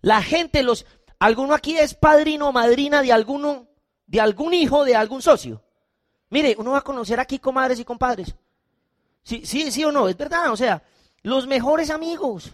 La 0.00 0.22
gente, 0.22 0.62
los, 0.62 0.86
alguno 1.18 1.54
aquí 1.54 1.76
es 1.76 1.94
padrino 1.94 2.48
o 2.48 2.52
madrina 2.52 3.02
de 3.02 3.12
alguno, 3.12 3.68
de 4.06 4.20
algún 4.20 4.54
hijo, 4.54 4.84
de 4.84 4.96
algún 4.96 5.22
socio. 5.22 5.62
Mire, 6.30 6.56
uno 6.58 6.72
va 6.72 6.78
a 6.78 6.82
conocer 6.82 7.20
aquí 7.20 7.38
comadres 7.38 7.78
y 7.80 7.84
compadres. 7.84 8.34
Sí, 9.22 9.42
sí, 9.44 9.70
sí 9.70 9.84
o 9.84 9.92
no, 9.92 10.08
es 10.08 10.16
verdad, 10.16 10.52
o 10.52 10.56
sea, 10.56 10.82
los 11.22 11.46
mejores 11.46 11.90
amigos. 11.90 12.52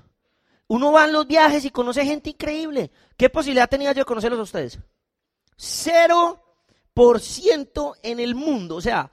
Uno 0.68 0.92
va 0.92 1.04
en 1.04 1.12
los 1.12 1.26
viajes 1.26 1.64
y 1.64 1.70
conoce 1.70 2.04
gente 2.04 2.30
increíble. 2.30 2.90
¿Qué 3.16 3.28
posibilidad 3.28 3.68
tenía 3.68 3.92
yo 3.92 4.00
de 4.00 4.04
conocerlos 4.06 4.40
a 4.40 4.44
ustedes? 4.44 4.78
Cero 5.56 6.51
por 6.94 7.20
ciento 7.20 7.94
en 8.02 8.20
el 8.20 8.34
mundo. 8.34 8.76
O 8.76 8.80
sea, 8.80 9.10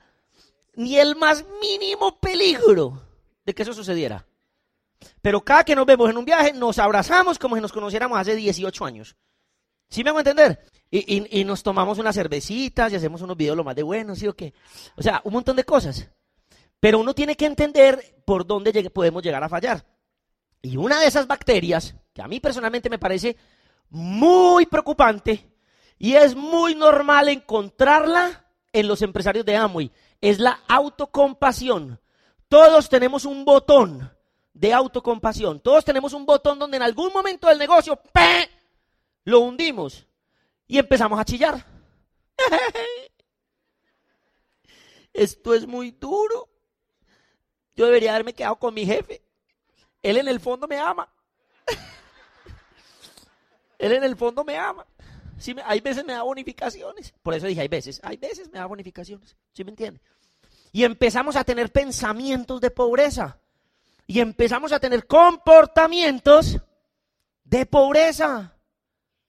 ni 0.74 0.98
el 0.98 1.16
más 1.16 1.44
mínimo 1.60 2.18
peligro 2.20 3.02
de 3.44 3.54
que 3.54 3.62
eso 3.62 3.72
sucediera. 3.72 4.26
Pero 5.22 5.42
cada 5.42 5.64
que 5.64 5.74
nos 5.74 5.86
vemos 5.86 6.10
en 6.10 6.16
un 6.16 6.24
viaje, 6.24 6.52
nos 6.52 6.78
abrazamos 6.78 7.38
como 7.38 7.56
si 7.56 7.62
nos 7.62 7.72
conociéramos 7.72 8.18
hace 8.18 8.36
18 8.36 8.84
años. 8.84 9.16
¿Sí 9.88 10.04
me 10.04 10.10
hago 10.10 10.20
entender? 10.20 10.60
Y, 10.90 11.40
y, 11.40 11.44
nos 11.44 11.62
tomamos 11.62 11.98
unas 11.98 12.14
cervecitas 12.14 12.92
y 12.92 12.96
hacemos 12.96 13.22
unos 13.22 13.36
videos 13.36 13.56
lo 13.56 13.64
más 13.64 13.76
de 13.76 13.82
buenos, 13.82 14.18
¿sí 14.18 14.26
o 14.26 14.34
qué? 14.34 14.52
O 14.96 15.02
sea, 15.02 15.20
un 15.24 15.32
montón 15.32 15.56
de 15.56 15.64
cosas. 15.64 16.08
Pero 16.80 16.98
uno 16.98 17.14
tiene 17.14 17.36
que 17.36 17.46
entender 17.46 18.22
por 18.24 18.46
dónde 18.46 18.90
podemos 18.90 19.22
llegar 19.22 19.42
a 19.44 19.48
fallar. 19.48 19.84
Y 20.62 20.76
una 20.76 21.00
de 21.00 21.06
esas 21.06 21.26
bacterias, 21.26 21.94
que 22.12 22.22
a 22.22 22.28
mí 22.28 22.40
personalmente 22.40 22.90
me 22.90 22.98
parece 22.98 23.36
muy 23.90 24.66
preocupante 24.66 25.48
y 26.00 26.14
es 26.14 26.34
muy 26.34 26.74
normal 26.74 27.28
encontrarla 27.28 28.46
en 28.72 28.88
los 28.88 29.02
empresarios 29.02 29.44
de 29.44 29.54
Amway, 29.54 29.92
es 30.22 30.38
la 30.38 30.60
autocompasión. 30.66 32.00
Todos 32.48 32.88
tenemos 32.88 33.26
un 33.26 33.44
botón 33.44 34.10
de 34.54 34.72
autocompasión. 34.72 35.60
Todos 35.60 35.84
tenemos 35.84 36.14
un 36.14 36.24
botón 36.24 36.58
donde 36.58 36.78
en 36.78 36.82
algún 36.82 37.12
momento 37.12 37.48
del 37.48 37.58
negocio 37.58 37.96
¡pe! 37.96 38.48
lo 39.24 39.40
hundimos 39.40 40.06
y 40.66 40.78
empezamos 40.78 41.20
a 41.20 41.24
chillar. 41.24 41.66
Esto 45.12 45.52
es 45.52 45.66
muy 45.66 45.90
duro. 45.90 46.48
Yo 47.76 47.84
debería 47.84 48.12
haberme 48.12 48.32
quedado 48.32 48.56
con 48.56 48.72
mi 48.72 48.86
jefe. 48.86 49.22
Él 50.02 50.16
en 50.16 50.28
el 50.28 50.40
fondo 50.40 50.66
me 50.66 50.78
ama. 50.78 51.12
Él 53.78 53.92
en 53.92 54.04
el 54.04 54.16
fondo 54.16 54.44
me 54.44 54.56
ama. 54.56 54.86
Sí, 55.40 55.56
hay 55.64 55.80
veces 55.80 56.04
me 56.04 56.12
da 56.12 56.22
bonificaciones. 56.22 57.14
Por 57.22 57.34
eso 57.34 57.46
dije, 57.46 57.62
hay 57.62 57.68
veces, 57.68 58.00
hay 58.04 58.18
veces 58.18 58.50
me 58.52 58.58
da 58.58 58.66
bonificaciones. 58.66 59.36
¿Sí 59.52 59.64
me 59.64 59.70
entiende? 59.70 60.00
Y 60.70 60.84
empezamos 60.84 61.34
a 61.34 61.44
tener 61.44 61.72
pensamientos 61.72 62.60
de 62.60 62.70
pobreza. 62.70 63.38
Y 64.06 64.20
empezamos 64.20 64.70
a 64.72 64.78
tener 64.78 65.06
comportamientos 65.06 66.58
de 67.44 67.64
pobreza. 67.64 68.54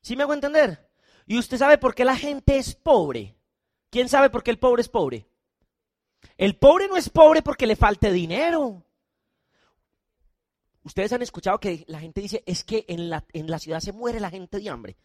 ¿Sí 0.01 0.15
me 0.15 0.23
hago 0.23 0.33
entender? 0.33 0.89
Y 1.25 1.37
usted 1.37 1.57
sabe 1.57 1.77
por 1.77 1.95
qué 1.95 2.03
la 2.03 2.17
gente 2.17 2.57
es 2.57 2.75
pobre. 2.75 3.35
¿Quién 3.89 4.09
sabe 4.09 4.29
por 4.29 4.43
qué 4.43 4.51
el 4.51 4.59
pobre 4.59 4.81
es 4.81 4.89
pobre? 4.89 5.27
El 6.37 6.57
pobre 6.57 6.87
no 6.87 6.97
es 6.97 7.09
pobre 7.09 7.41
porque 7.41 7.67
le 7.67 7.75
falte 7.75 8.11
dinero. 8.11 8.83
Ustedes 10.83 11.13
han 11.13 11.21
escuchado 11.21 11.59
que 11.59 11.85
la 11.87 11.99
gente 11.99 12.19
dice, 12.21 12.43
es 12.45 12.63
que 12.63 12.85
en 12.87 13.09
la, 13.09 13.23
en 13.31 13.49
la 13.49 13.59
ciudad 13.59 13.79
se 13.79 13.93
muere 13.93 14.19
la 14.19 14.29
gente 14.29 14.59
de 14.59 14.69
hambre. 14.69 14.97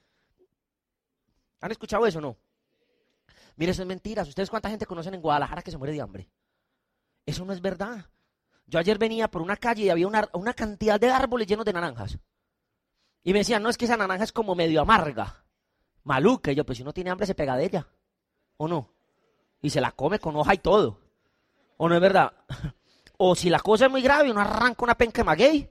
¿Han 1.60 1.70
escuchado 1.70 2.06
eso 2.06 2.18
o 2.18 2.22
no? 2.22 2.36
Mire, 3.56 3.72
eso 3.72 3.82
es 3.82 3.88
mentira. 3.88 4.22
¿Ustedes 4.22 4.50
cuánta 4.50 4.70
gente 4.70 4.86
conocen 4.86 5.14
en 5.14 5.22
Guadalajara 5.22 5.62
que 5.62 5.70
se 5.70 5.78
muere 5.78 5.92
de 5.92 6.00
hambre? 6.00 6.28
Eso 7.24 7.44
no 7.44 7.52
es 7.52 7.60
verdad. 7.60 8.06
Yo 8.66 8.78
ayer 8.78 8.98
venía 8.98 9.28
por 9.28 9.42
una 9.42 9.56
calle 9.56 9.84
y 9.84 9.90
había 9.90 10.06
una, 10.06 10.28
una 10.32 10.52
cantidad 10.52 11.00
de 11.00 11.10
árboles 11.10 11.46
llenos 11.46 11.64
de 11.64 11.72
naranjas. 11.72 12.18
Y 13.22 13.32
me 13.32 13.40
decían, 13.40 13.62
no, 13.62 13.68
es 13.68 13.76
que 13.76 13.86
esa 13.86 13.96
naranja 13.96 14.24
es 14.24 14.32
como 14.32 14.54
medio 14.54 14.80
amarga, 14.80 15.44
maluca. 16.04 16.52
Y 16.52 16.54
yo, 16.54 16.64
pues 16.64 16.78
si 16.78 16.82
uno 16.82 16.92
tiene 16.92 17.10
hambre 17.10 17.26
se 17.26 17.34
pega 17.34 17.56
de 17.56 17.64
ella. 17.64 17.88
¿O 18.56 18.68
no? 18.68 18.92
Y 19.62 19.70
se 19.70 19.80
la 19.80 19.92
come 19.92 20.18
con 20.18 20.36
hoja 20.36 20.54
y 20.54 20.58
todo. 20.58 21.00
¿O 21.76 21.88
no 21.88 21.94
es 21.94 22.00
verdad? 22.00 22.32
O 23.18 23.34
si 23.34 23.48
la 23.48 23.60
cosa 23.60 23.86
es 23.86 23.90
muy 23.90 24.02
grave, 24.02 24.30
uno 24.30 24.42
arranca 24.42 24.84
una 24.84 24.94
penca 24.94 25.22
de 25.22 25.24
maguey, 25.24 25.70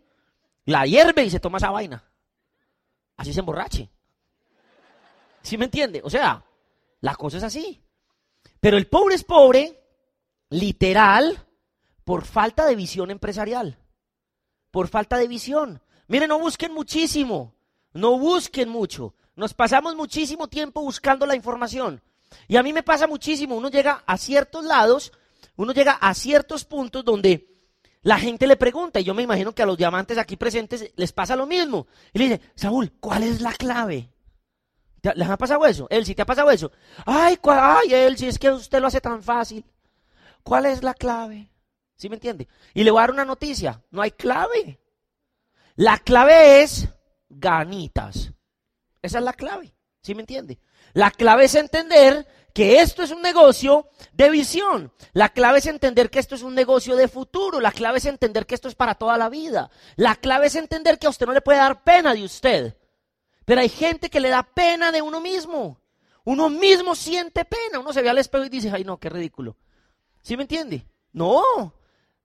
la 0.66 0.84
hierve 0.88 1.26
y 1.26 1.30
se 1.30 1.40
toma 1.40 1.60
esa 1.60 1.70
vaina. 1.70 2.04
Así 3.18 3.34
se 3.34 3.40
emborrache. 3.40 3.92
¿Sí 5.46 5.58
me 5.58 5.66
entiende? 5.66 6.02
O 6.04 6.10
sea, 6.10 6.44
la 7.02 7.16
cosa 7.16 7.38
es 7.38 7.44
así. 7.44 7.82
Pero 8.60 8.78
el 8.78 8.88
pobre 8.88 9.16
es 9.16 9.24
pobre, 9.24 9.82
literal, 10.50 11.48
por 12.04 12.26
falta 12.26 12.66
de 12.66 12.76
visión 12.76 13.12
empresarial. 13.12 13.78
Por 14.72 14.88
falta 14.88 15.18
de 15.18 15.28
visión. 15.28 15.82
Miren, 16.08 16.30
no 16.30 16.40
busquen 16.40 16.74
muchísimo. 16.74 17.56
No 17.94 18.18
busquen 18.20 18.70
mucho. 18.70 19.16
Nos 19.36 19.54
pasamos 19.54 19.96
muchísimo 19.96 20.48
tiempo 20.48 20.82
buscando 20.82 21.26
la 21.26 21.36
información. 21.36 22.02
Y 22.48 22.58
a 22.58 22.64
mí 22.64 22.74
me 22.74 22.84
pasa 22.84 23.08
muchísimo. 23.08 23.56
Uno 23.56 23.70
llega 23.70 24.04
a 24.06 24.18
ciertos 24.18 24.66
lados 24.66 25.12
uno 25.58 25.74
llega 25.74 25.94
a 25.94 26.14
ciertos 26.14 26.66
puntos 26.66 27.04
donde 27.06 27.48
la 28.02 28.20
gente 28.20 28.46
le 28.46 28.56
pregunta, 28.56 29.00
y 29.00 29.04
yo 29.04 29.14
me 29.14 29.24
imagino 29.24 29.54
que 29.54 29.64
a 29.64 29.66
los 29.66 29.78
diamantes 29.78 30.18
aquí 30.18 30.36
presentes 30.36 30.92
les 30.96 31.12
pasa 31.12 31.36
lo 31.36 31.48
mismo. 31.48 31.88
Y 32.14 32.20
le 32.20 32.26
dice, 32.26 32.42
Saúl, 32.56 32.94
¿cuál 33.00 33.24
es 33.24 33.42
la 33.42 33.54
clave? 33.54 34.12
¿Les 35.16 35.30
ha 35.30 35.38
pasado 35.38 35.66
eso? 35.66 35.88
Él, 35.90 36.06
si 36.06 36.16
te 36.16 36.22
ha 36.22 36.26
pasado 36.26 36.50
eso. 36.52 36.72
Ay, 37.06 37.38
ay, 37.44 37.94
él, 37.94 38.18
si 38.18 38.28
es 38.28 38.40
que 38.40 38.50
usted 38.50 38.80
lo 38.80 38.88
hace 38.88 39.02
tan 39.02 39.22
fácil. 39.22 39.66
¿Cuál 40.44 40.66
es 40.66 40.84
la 40.84 40.94
clave? 40.94 41.50
¿Sí 41.96 42.10
me 42.10 42.16
entiende? 42.16 42.48
Y 42.74 42.84
le 42.84 42.92
voy 42.92 43.00
a 43.00 43.04
dar 43.04 43.12
una 43.12 43.26
noticia. 43.26 43.82
No 43.92 44.02
hay 44.02 44.12
clave. 44.12 44.80
La 45.76 45.98
clave 45.98 46.62
es 46.62 46.88
ganitas. 47.30 48.32
Esa 49.02 49.18
es 49.20 49.24
la 49.24 49.34
clave. 49.34 49.74
¿Sí 50.02 50.16
me 50.16 50.22
entiende? 50.22 50.60
La 50.94 51.12
clave 51.12 51.46
es 51.46 51.56
entender 51.56 52.28
que 52.54 52.80
esto 52.80 53.04
es 53.04 53.12
un 53.12 53.22
negocio 53.22 53.90
de 54.14 54.30
visión. 54.30 54.94
La 55.14 55.30
clave 55.30 55.60
es 55.60 55.66
entender 55.66 56.10
que 56.10 56.20
esto 56.20 56.36
es 56.36 56.42
un 56.42 56.56
negocio 56.56 56.96
de 56.96 57.08
futuro. 57.08 57.60
La 57.60 57.72
clave 57.72 57.98
es 57.98 58.06
entender 58.06 58.46
que 58.46 58.56
esto 58.56 58.70
es 58.70 58.76
para 58.76 58.96
toda 58.96 59.18
la 59.18 59.30
vida. 59.30 59.70
La 59.98 60.16
clave 60.16 60.48
es 60.48 60.56
entender 60.56 60.98
que 60.98 61.08
a 61.08 61.10
usted 61.10 61.26
no 61.26 61.34
le 61.34 61.42
puede 61.42 61.60
dar 61.60 61.84
pena 61.84 62.14
de 62.14 62.24
usted. 62.24 62.78
Pero 63.46 63.62
hay 63.62 63.70
gente 63.70 64.10
que 64.10 64.20
le 64.20 64.30
da 64.30 64.44
pena 64.44 64.92
de 64.92 65.02
uno 65.02 65.22
mismo. 65.22 65.80
Uno 66.24 66.50
mismo 66.50 66.96
siente 66.96 67.46
pena. 67.46 67.80
Uno 67.80 67.94
se 67.94 68.02
ve 68.02 68.10
al 68.10 68.18
espejo 68.18 68.46
y 68.46 68.50
dice, 68.50 68.72
ay 68.74 68.84
no, 68.84 68.98
qué 68.98 69.10
ridículo. 69.10 69.56
¿Sí 70.22 70.36
me 70.36 70.44
entiende? 70.44 70.86
No. 71.14 71.74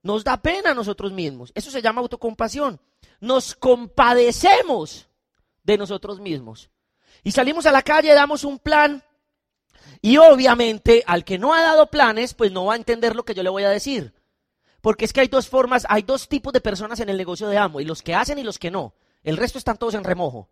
Nos 0.03 0.25
da 0.25 0.39
pena 0.39 0.71
a 0.71 0.75
nosotros 0.75 1.13
mismos. 1.13 1.53
Eso 1.55 1.71
se 1.71 1.83
llama 1.83 2.01
autocompasión. 2.01 2.81
Nos 3.21 3.55
compadecemos 3.55 5.09
de 5.63 5.77
nosotros 5.77 6.21
mismos. 6.21 6.71
Y 7.23 7.33
salimos 7.33 7.67
a 7.67 7.73
la 7.73 7.83
calle, 7.83 8.15
damos 8.15 8.45
un 8.45 8.59
plan. 8.59 9.03
Y 10.01 10.17
obviamente 10.17 11.05
al 11.07 11.25
que 11.25 11.39
no 11.39 11.53
ha 11.53 11.61
dado 11.61 11.91
planes, 11.91 12.33
pues 12.33 12.51
no 12.53 12.65
va 12.65 12.75
a 12.75 12.77
entender 12.77 13.15
lo 13.15 13.25
que 13.25 13.35
yo 13.35 13.43
le 13.43 13.51
voy 13.51 13.65
a 13.65 13.71
decir. 13.71 14.15
Porque 14.81 15.05
es 15.05 15.13
que 15.13 15.21
hay 15.21 15.29
dos 15.29 15.49
formas, 15.49 15.87
hay 15.91 16.03
dos 16.03 16.29
tipos 16.29 16.55
de 16.55 16.63
personas 16.63 17.01
en 17.01 17.11
el 17.11 17.19
negocio 17.19 17.49
de 17.49 17.59
amo, 17.59 17.81
y 17.81 17.85
los 17.85 18.01
que 18.03 18.15
hacen 18.15 18.39
y 18.39 18.43
los 18.43 18.59
que 18.59 18.71
no. 18.71 18.95
El 19.23 19.37
resto 19.37 19.59
están 19.59 19.77
todos 19.77 19.93
en 19.93 20.05
remojo. 20.05 20.49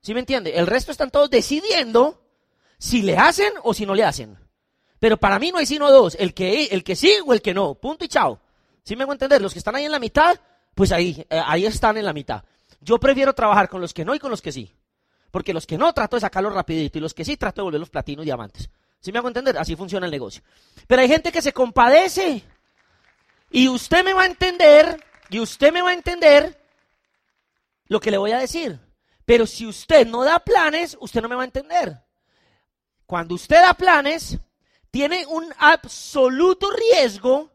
¿Sí 0.00 0.14
me 0.14 0.20
entiende? 0.20 0.56
El 0.56 0.66
resto 0.66 0.92
están 0.92 1.10
todos 1.10 1.30
decidiendo 1.30 2.22
si 2.78 3.02
le 3.02 3.16
hacen 3.16 3.52
o 3.62 3.74
si 3.74 3.86
no 3.86 3.94
le 3.94 4.04
hacen. 4.04 4.38
Pero 4.98 5.16
para 5.16 5.38
mí 5.38 5.50
no 5.50 5.58
hay 5.58 5.66
sino 5.66 5.90
dos, 5.90 6.16
el 6.18 6.32
que, 6.32 6.66
el 6.66 6.82
que 6.82 6.96
sí 6.96 7.12
o 7.26 7.32
el 7.32 7.42
que 7.42 7.54
no. 7.54 7.74
Punto 7.74 8.04
y 8.04 8.08
chao. 8.08 8.40
¿Sí 8.82 8.96
me 8.96 9.02
hago 9.02 9.12
entender? 9.12 9.42
Los 9.42 9.52
que 9.52 9.58
están 9.58 9.74
ahí 9.74 9.84
en 9.84 9.92
la 9.92 9.98
mitad, 9.98 10.38
pues 10.74 10.92
ahí, 10.92 11.26
eh, 11.28 11.42
ahí 11.44 11.66
están 11.66 11.96
en 11.96 12.04
la 12.04 12.12
mitad. 12.12 12.44
Yo 12.80 12.98
prefiero 12.98 13.32
trabajar 13.32 13.68
con 13.68 13.80
los 13.80 13.92
que 13.92 14.04
no 14.04 14.14
y 14.14 14.18
con 14.18 14.30
los 14.30 14.40
que 14.40 14.52
sí. 14.52 14.72
Porque 15.30 15.52
los 15.52 15.66
que 15.66 15.76
no 15.76 15.92
trato 15.92 16.16
de 16.16 16.20
sacarlos 16.20 16.54
rapidito 16.54 16.98
y 16.98 17.00
los 17.00 17.12
que 17.12 17.24
sí 17.24 17.36
trato 17.36 17.60
de 17.60 17.64
volverlos 17.64 17.90
platinos 17.90 18.22
y 18.22 18.26
diamantes. 18.26 18.70
¿Sí 19.00 19.12
me 19.12 19.18
hago 19.18 19.28
entender? 19.28 19.58
Así 19.58 19.76
funciona 19.76 20.06
el 20.06 20.12
negocio. 20.12 20.42
Pero 20.86 21.02
hay 21.02 21.08
gente 21.08 21.32
que 21.32 21.42
se 21.42 21.52
compadece. 21.52 22.42
Y 23.50 23.68
usted 23.68 24.04
me 24.04 24.12
va 24.12 24.22
a 24.22 24.26
entender, 24.26 25.02
y 25.30 25.40
usted 25.40 25.72
me 25.72 25.82
va 25.82 25.90
a 25.90 25.94
entender 25.94 26.60
lo 27.86 28.00
que 28.00 28.10
le 28.10 28.18
voy 28.18 28.32
a 28.32 28.38
decir. 28.38 28.78
Pero 29.26 29.46
si 29.46 29.66
usted 29.66 30.06
no 30.06 30.24
da 30.24 30.38
planes, 30.38 30.96
usted 31.00 31.20
no 31.20 31.28
me 31.28 31.34
va 31.34 31.42
a 31.42 31.46
entender. 31.46 32.00
Cuando 33.04 33.34
usted 33.34 33.60
da 33.60 33.74
planes, 33.74 34.38
tiene 34.90 35.26
un 35.26 35.52
absoluto 35.58 36.70
riesgo 36.70 37.50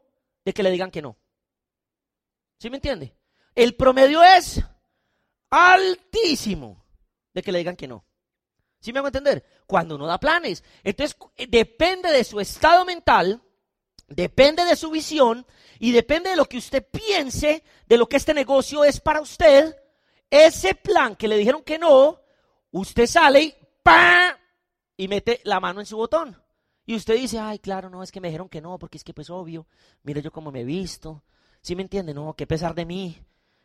de 0.45 0.53
que 0.53 0.61
le 0.61 0.69
digan 0.69 0.91
que 0.91 1.01
no. 1.01 1.17
¿Sí 2.59 2.69
me 2.69 2.77
entiende? 2.77 3.15
El 3.55 3.75
promedio 3.75 4.21
es 4.21 4.61
altísimo 5.49 6.85
de 7.33 7.41
que 7.41 7.51
le 7.51 7.59
digan 7.59 7.75
que 7.75 7.87
no. 7.87 8.05
¿Sí 8.81 8.91
me 8.91 8.99
hago 8.99 9.07
entender? 9.07 9.45
Cuando 9.65 9.95
uno 9.95 10.07
da 10.07 10.19
planes. 10.19 10.63
Entonces, 10.83 11.15
depende 11.47 12.11
de 12.11 12.23
su 12.23 12.39
estado 12.39 12.83
mental, 12.83 13.41
depende 14.07 14.65
de 14.65 14.75
su 14.75 14.89
visión 14.89 15.45
y 15.79 15.91
depende 15.91 16.31
de 16.31 16.35
lo 16.35 16.45
que 16.45 16.57
usted 16.57 16.85
piense 16.85 17.63
de 17.87 17.97
lo 17.97 18.09
que 18.09 18.17
este 18.17 18.33
negocio 18.33 18.83
es 18.83 18.99
para 18.99 19.21
usted. 19.21 19.75
Ese 20.31 20.75
plan 20.75 21.17
que 21.17 21.27
le 21.27 21.37
dijeron 21.37 21.61
que 21.61 21.77
no, 21.77 22.19
usted 22.71 23.05
sale 23.05 23.43
y 23.43 23.55
¡pam! 23.83 24.33
y 24.95 25.07
mete 25.09 25.41
la 25.43 25.59
mano 25.59 25.81
en 25.81 25.85
su 25.85 25.97
botón. 25.97 26.41
Y 26.85 26.95
usted 26.95 27.15
dice, 27.15 27.37
ay, 27.37 27.59
claro, 27.59 27.89
no, 27.89 28.01
es 28.01 28.11
que 28.11 28.21
me 28.21 28.29
dijeron 28.29 28.47
que 28.47 28.61
no, 28.61 28.79
porque 28.79 28.97
es 28.97 29.03
que 29.03 29.13
pues 29.13 29.29
obvio, 29.29 29.67
mire 30.03 30.21
yo 30.21 30.31
cómo 30.31 30.51
me 30.51 30.61
he 30.61 30.63
visto. 30.63 31.21
¿Sí 31.61 31.75
me 31.75 31.81
entiende? 31.81 32.13
No, 32.13 32.33
qué 32.33 32.47
pesar 32.47 32.73
de 32.73 32.85
mí. 32.85 33.21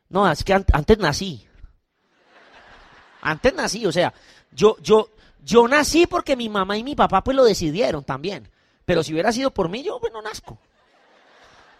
No, 0.09 0.31
es 0.31 0.43
que 0.43 0.55
antes 0.55 0.99
nací. 0.99 1.47
Antes 3.23 3.55
nací, 3.55 3.87
o 3.87 3.93
sea, 3.93 4.13
yo, 4.51 4.77
yo, 4.81 5.11
yo 5.43 5.69
nací 5.69 6.07
porque 6.07 6.37
mi 6.37 6.49
mamá 6.49 6.77
y 6.77 6.83
mi 6.85 6.95
papá 6.95 7.23
pues 7.23 7.37
lo 7.37 7.45
decidieron 7.45 8.03
también. 8.05 8.51
Pero 8.85 9.03
si 9.03 9.13
hubiera 9.13 9.33
sido 9.33 9.53
por 9.53 9.69
mí, 9.69 9.83
yo 9.83 10.01
pues 10.01 10.13
no 10.13 10.21
nazco. 10.21 10.59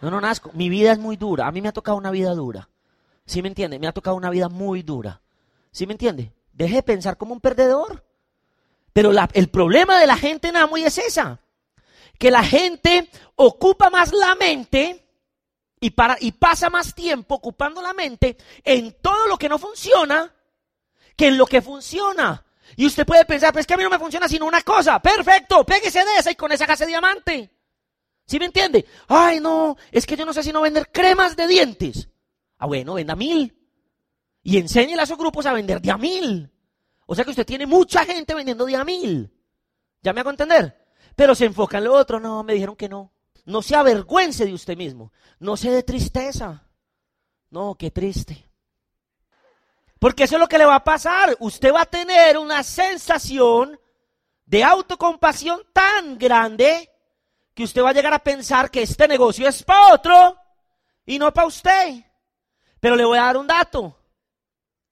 No, 0.01 0.11
no 0.11 0.21
nazco. 0.21 0.51
Mi 0.53 0.69
vida 0.69 0.91
es 0.91 0.99
muy 0.99 1.17
dura. 1.17 1.47
A 1.47 1.51
mí 1.51 1.61
me 1.61 1.69
ha 1.69 1.73
tocado 1.73 1.97
una 1.97 2.11
vida 2.11 2.33
dura. 2.35 2.69
¿Sí 3.27 3.41
me 3.41 3.49
entiende? 3.49 3.77
Me 3.77 3.87
ha 3.87 3.91
tocado 3.91 4.15
una 4.15 4.31
vida 4.31 4.49
muy 4.49 4.81
dura. 4.81 5.21
¿Sí 5.71 5.85
me 5.85 5.93
entiende? 5.93 6.33
Deje 6.53 6.77
de 6.77 6.83
pensar 6.83 7.17
como 7.17 7.33
un 7.33 7.41
perdedor. 7.41 8.03
Pero 8.93 9.11
el 9.33 9.49
problema 9.49 9.99
de 9.99 10.07
la 10.07 10.17
gente 10.17 10.47
en 10.47 10.57
Amway 10.57 10.85
es 10.85 10.97
esa. 10.97 11.39
Que 12.17 12.31
la 12.31 12.43
gente 12.43 13.09
ocupa 13.35 13.91
más 13.91 14.11
la 14.11 14.33
mente 14.33 15.05
y, 15.79 15.91
para, 15.91 16.17
y 16.19 16.31
pasa 16.31 16.71
más 16.71 16.95
tiempo 16.95 17.35
ocupando 17.35 17.81
la 17.81 17.93
mente 17.93 18.37
en 18.63 18.95
todo 19.01 19.27
lo 19.27 19.37
que 19.37 19.49
no 19.49 19.59
funciona 19.59 20.33
que 21.15 21.27
en 21.27 21.37
lo 21.37 21.45
que 21.45 21.61
funciona. 21.61 22.45
Y 22.77 22.85
usted 22.85 23.05
puede 23.05 23.25
pensar, 23.25 23.51
pues 23.51 23.67
que 23.67 23.73
a 23.73 23.77
mí 23.77 23.83
no 23.83 23.89
me 23.89 23.99
funciona 23.99 24.29
sino 24.29 24.45
una 24.45 24.61
cosa. 24.61 24.99
Perfecto, 25.01 25.65
péguese 25.65 25.99
de 25.99 26.15
esa 26.19 26.31
y 26.31 26.35
con 26.35 26.51
esa 26.51 26.65
casa 26.65 26.85
de 26.85 26.91
diamante. 26.91 27.51
¿Sí 28.25 28.39
me 28.39 28.45
entiende? 28.45 28.85
Ay, 29.07 29.39
no, 29.39 29.77
es 29.91 30.05
que 30.05 30.15
yo 30.15 30.25
no 30.25 30.33
sé 30.33 30.43
si 30.43 30.53
no 30.53 30.61
vender 30.61 30.89
cremas 30.91 31.35
de 31.35 31.47
dientes. 31.47 32.07
Ah, 32.57 32.65
bueno, 32.65 32.95
venda 32.95 33.15
mil. 33.15 33.53
Y 34.43 34.57
enséñele 34.57 35.01
a 35.01 35.03
esos 35.03 35.17
grupos 35.17 35.45
a 35.45 35.53
vender 35.53 35.81
de 35.81 35.91
a 35.91 35.97
mil. 35.97 36.51
O 37.05 37.15
sea 37.15 37.23
que 37.23 37.31
usted 37.31 37.45
tiene 37.45 37.65
mucha 37.65 38.05
gente 38.05 38.33
vendiendo 38.33 38.65
de 38.65 38.75
a 38.75 38.83
mil. 38.83 39.31
¿Ya 40.01 40.13
me 40.13 40.21
hago 40.21 40.29
entender? 40.29 40.87
Pero 41.15 41.35
se 41.35 41.45
enfoca 41.45 41.77
en 41.77 41.85
lo 41.85 41.93
otro. 41.93 42.19
No, 42.19 42.43
me 42.43 42.53
dijeron 42.53 42.75
que 42.75 42.89
no. 42.89 43.11
No 43.45 43.61
se 43.61 43.75
avergüence 43.75 44.45
de 44.45 44.53
usted 44.53 44.77
mismo. 44.77 45.11
No 45.39 45.57
se 45.57 45.71
dé 45.71 45.83
tristeza. 45.83 46.67
No, 47.49 47.75
qué 47.75 47.91
triste. 47.91 48.49
Porque 49.99 50.25
eso 50.25 50.35
es 50.35 50.39
lo 50.39 50.47
que 50.47 50.57
le 50.57 50.65
va 50.65 50.75
a 50.75 50.83
pasar. 50.83 51.35
Usted 51.39 51.73
va 51.73 51.81
a 51.81 51.85
tener 51.85 52.37
una 52.37 52.61
sensación 52.63 53.79
de 54.45 54.63
autocompasión 54.63 55.61
tan 55.73 56.17
grande 56.17 56.89
que 57.53 57.63
usted 57.63 57.81
va 57.81 57.89
a 57.89 57.93
llegar 57.93 58.13
a 58.13 58.23
pensar 58.23 58.69
que 58.69 58.83
este 58.83 59.07
negocio 59.07 59.47
es 59.47 59.63
para 59.63 59.93
otro 59.93 60.37
y 61.05 61.17
no 61.17 61.33
para 61.33 61.47
usted. 61.47 62.03
Pero 62.79 62.95
le 62.95 63.05
voy 63.05 63.17
a 63.17 63.23
dar 63.23 63.37
un 63.37 63.47
dato. 63.47 63.97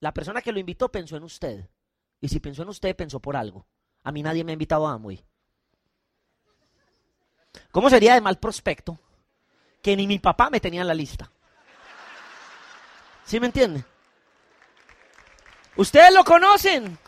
La 0.00 0.12
persona 0.12 0.42
que 0.42 0.52
lo 0.52 0.58
invitó 0.58 0.90
pensó 0.90 1.16
en 1.16 1.24
usted. 1.24 1.68
Y 2.20 2.28
si 2.28 2.40
pensó 2.40 2.62
en 2.62 2.68
usted, 2.68 2.96
pensó 2.96 3.20
por 3.20 3.36
algo. 3.36 3.66
A 4.02 4.12
mí 4.12 4.22
nadie 4.22 4.44
me 4.44 4.52
ha 4.52 4.54
invitado 4.54 4.86
a 4.86 4.92
Amway. 4.92 5.24
¿Cómo 7.70 7.90
sería 7.90 8.14
de 8.14 8.20
mal 8.20 8.38
prospecto 8.38 8.98
que 9.82 9.96
ni 9.96 10.06
mi 10.06 10.18
papá 10.18 10.50
me 10.50 10.60
tenía 10.60 10.82
en 10.82 10.88
la 10.88 10.94
lista? 10.94 11.30
¿Sí 13.24 13.40
me 13.40 13.46
entiende? 13.46 13.84
Ustedes 15.76 16.12
lo 16.12 16.24
conocen. 16.24 16.98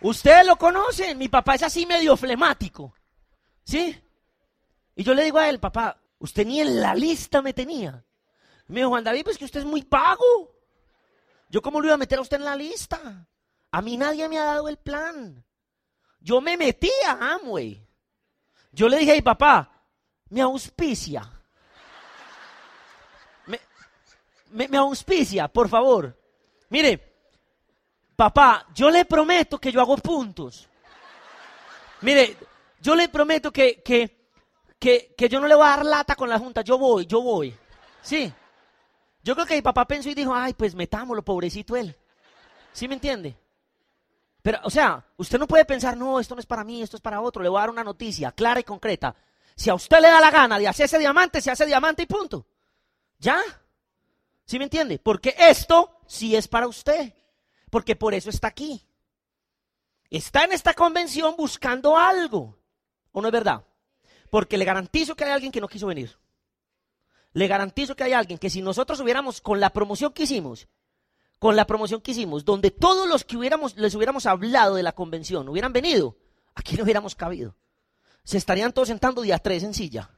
Ustedes 0.00 0.46
lo 0.46 0.56
conocen. 0.56 1.18
Mi 1.18 1.28
papá 1.28 1.54
es 1.54 1.62
así 1.62 1.86
medio 1.86 2.16
flemático. 2.16 2.94
¿Sí? 3.64 4.02
Y 4.94 5.04
yo 5.04 5.14
le 5.14 5.24
digo 5.24 5.38
a 5.38 5.48
él, 5.48 5.60
papá, 5.60 6.00
usted 6.18 6.46
ni 6.46 6.60
en 6.60 6.80
la 6.80 6.94
lista 6.94 7.42
me 7.42 7.52
tenía. 7.52 8.02
Me 8.68 8.80
dijo, 8.80 8.90
Juan 8.90 9.04
David, 9.04 9.24
pues 9.24 9.38
que 9.38 9.44
usted 9.44 9.60
es 9.60 9.66
muy 9.66 9.82
pago. 9.82 10.52
Yo 11.48 11.62
cómo 11.62 11.80
lo 11.80 11.86
iba 11.86 11.94
a 11.94 11.98
meter 11.98 12.18
a 12.18 12.22
usted 12.22 12.38
en 12.38 12.44
la 12.44 12.56
lista. 12.56 13.28
A 13.70 13.82
mí 13.82 13.96
nadie 13.96 14.28
me 14.28 14.38
ha 14.38 14.44
dado 14.44 14.68
el 14.68 14.78
plan. 14.78 15.44
Yo 16.20 16.40
me 16.40 16.56
metí 16.56 16.90
a 17.06 17.34
Amway. 17.34 17.86
Yo 18.72 18.88
le 18.88 18.98
dije 18.98 19.14
mi 19.14 19.22
papá, 19.22 19.84
me 20.28 20.42
auspicia 20.42 21.36
me, 24.50 24.76
auspicia, 24.78 25.48
por 25.48 25.68
favor. 25.68 26.16
Mire, 26.70 27.14
papá, 28.14 28.66
yo 28.74 28.90
le 28.90 29.04
prometo 29.04 29.58
que 29.58 29.70
yo 29.70 29.80
hago 29.80 29.96
puntos. 29.98 30.68
Mire, 32.02 32.36
yo 32.80 32.94
le 32.94 33.08
prometo 33.08 33.52
que, 33.52 33.82
que, 33.82 34.28
que, 34.78 35.14
que, 35.16 35.28
yo 35.28 35.40
no 35.40 35.48
le 35.48 35.54
voy 35.54 35.66
a 35.66 35.70
dar 35.70 35.84
lata 35.84 36.14
con 36.14 36.28
la 36.28 36.38
Junta, 36.38 36.62
yo 36.62 36.78
voy, 36.78 37.06
yo 37.06 37.22
voy. 37.22 37.56
Sí. 38.02 38.32
Yo 39.26 39.34
creo 39.34 39.44
que 39.44 39.56
mi 39.56 39.62
papá 39.62 39.88
pensó 39.88 40.08
y 40.08 40.14
dijo, 40.14 40.32
ay, 40.32 40.54
pues 40.54 40.76
metámoslo, 40.76 41.24
pobrecito 41.24 41.74
él. 41.74 41.96
¿Sí 42.72 42.86
me 42.86 42.94
entiende? 42.94 43.36
Pero, 44.40 44.60
o 44.62 44.70
sea, 44.70 45.04
usted 45.16 45.36
no 45.36 45.48
puede 45.48 45.64
pensar, 45.64 45.96
no, 45.96 46.20
esto 46.20 46.36
no 46.36 46.38
es 46.38 46.46
para 46.46 46.62
mí, 46.62 46.80
esto 46.80 46.96
es 46.96 47.00
para 47.02 47.20
otro. 47.20 47.42
Le 47.42 47.48
voy 47.48 47.58
a 47.58 47.62
dar 47.62 47.70
una 47.70 47.82
noticia 47.82 48.30
clara 48.30 48.60
y 48.60 48.62
concreta. 48.62 49.16
Si 49.56 49.68
a 49.68 49.74
usted 49.74 50.00
le 50.00 50.10
da 50.10 50.20
la 50.20 50.30
gana 50.30 50.60
de 50.60 50.68
hacerse 50.68 50.96
diamante, 50.96 51.40
se 51.40 51.50
hace 51.50 51.66
diamante 51.66 52.04
y 52.04 52.06
punto. 52.06 52.46
¿Ya? 53.18 53.40
¿Sí 54.44 54.58
me 54.58 54.64
entiende? 54.66 55.00
Porque 55.00 55.34
esto 55.36 55.98
sí 56.06 56.36
es 56.36 56.46
para 56.46 56.68
usted. 56.68 57.12
Porque 57.68 57.96
por 57.96 58.14
eso 58.14 58.30
está 58.30 58.46
aquí. 58.46 58.80
Está 60.08 60.44
en 60.44 60.52
esta 60.52 60.72
convención 60.72 61.34
buscando 61.36 61.98
algo. 61.98 62.56
¿O 63.10 63.20
no 63.20 63.26
es 63.26 63.32
verdad? 63.32 63.64
Porque 64.30 64.56
le 64.56 64.64
garantizo 64.64 65.16
que 65.16 65.24
hay 65.24 65.32
alguien 65.32 65.50
que 65.50 65.60
no 65.60 65.66
quiso 65.66 65.88
venir. 65.88 66.16
Le 67.36 67.48
garantizo 67.48 67.94
que 67.94 68.02
hay 68.02 68.14
alguien 68.14 68.38
que 68.38 68.48
si 68.48 68.62
nosotros 68.62 68.98
hubiéramos, 69.00 69.42
con 69.42 69.60
la 69.60 69.68
promoción 69.68 70.10
que 70.10 70.22
hicimos, 70.22 70.68
con 71.38 71.54
la 71.54 71.66
promoción 71.66 72.00
que 72.00 72.12
hicimos, 72.12 72.46
donde 72.46 72.70
todos 72.70 73.06
los 73.06 73.24
que 73.24 73.36
hubiéramos, 73.36 73.76
les 73.76 73.94
hubiéramos 73.94 74.24
hablado 74.24 74.76
de 74.76 74.82
la 74.82 74.92
convención 74.92 75.46
hubieran 75.46 75.70
venido, 75.70 76.16
aquí 76.54 76.76
no 76.76 76.84
hubiéramos 76.84 77.14
cabido. 77.14 77.54
Se 78.24 78.38
estarían 78.38 78.72
todos 78.72 78.88
sentando 78.88 79.20
día 79.20 79.38
tres 79.38 79.64
en 79.64 79.74
silla. 79.74 80.08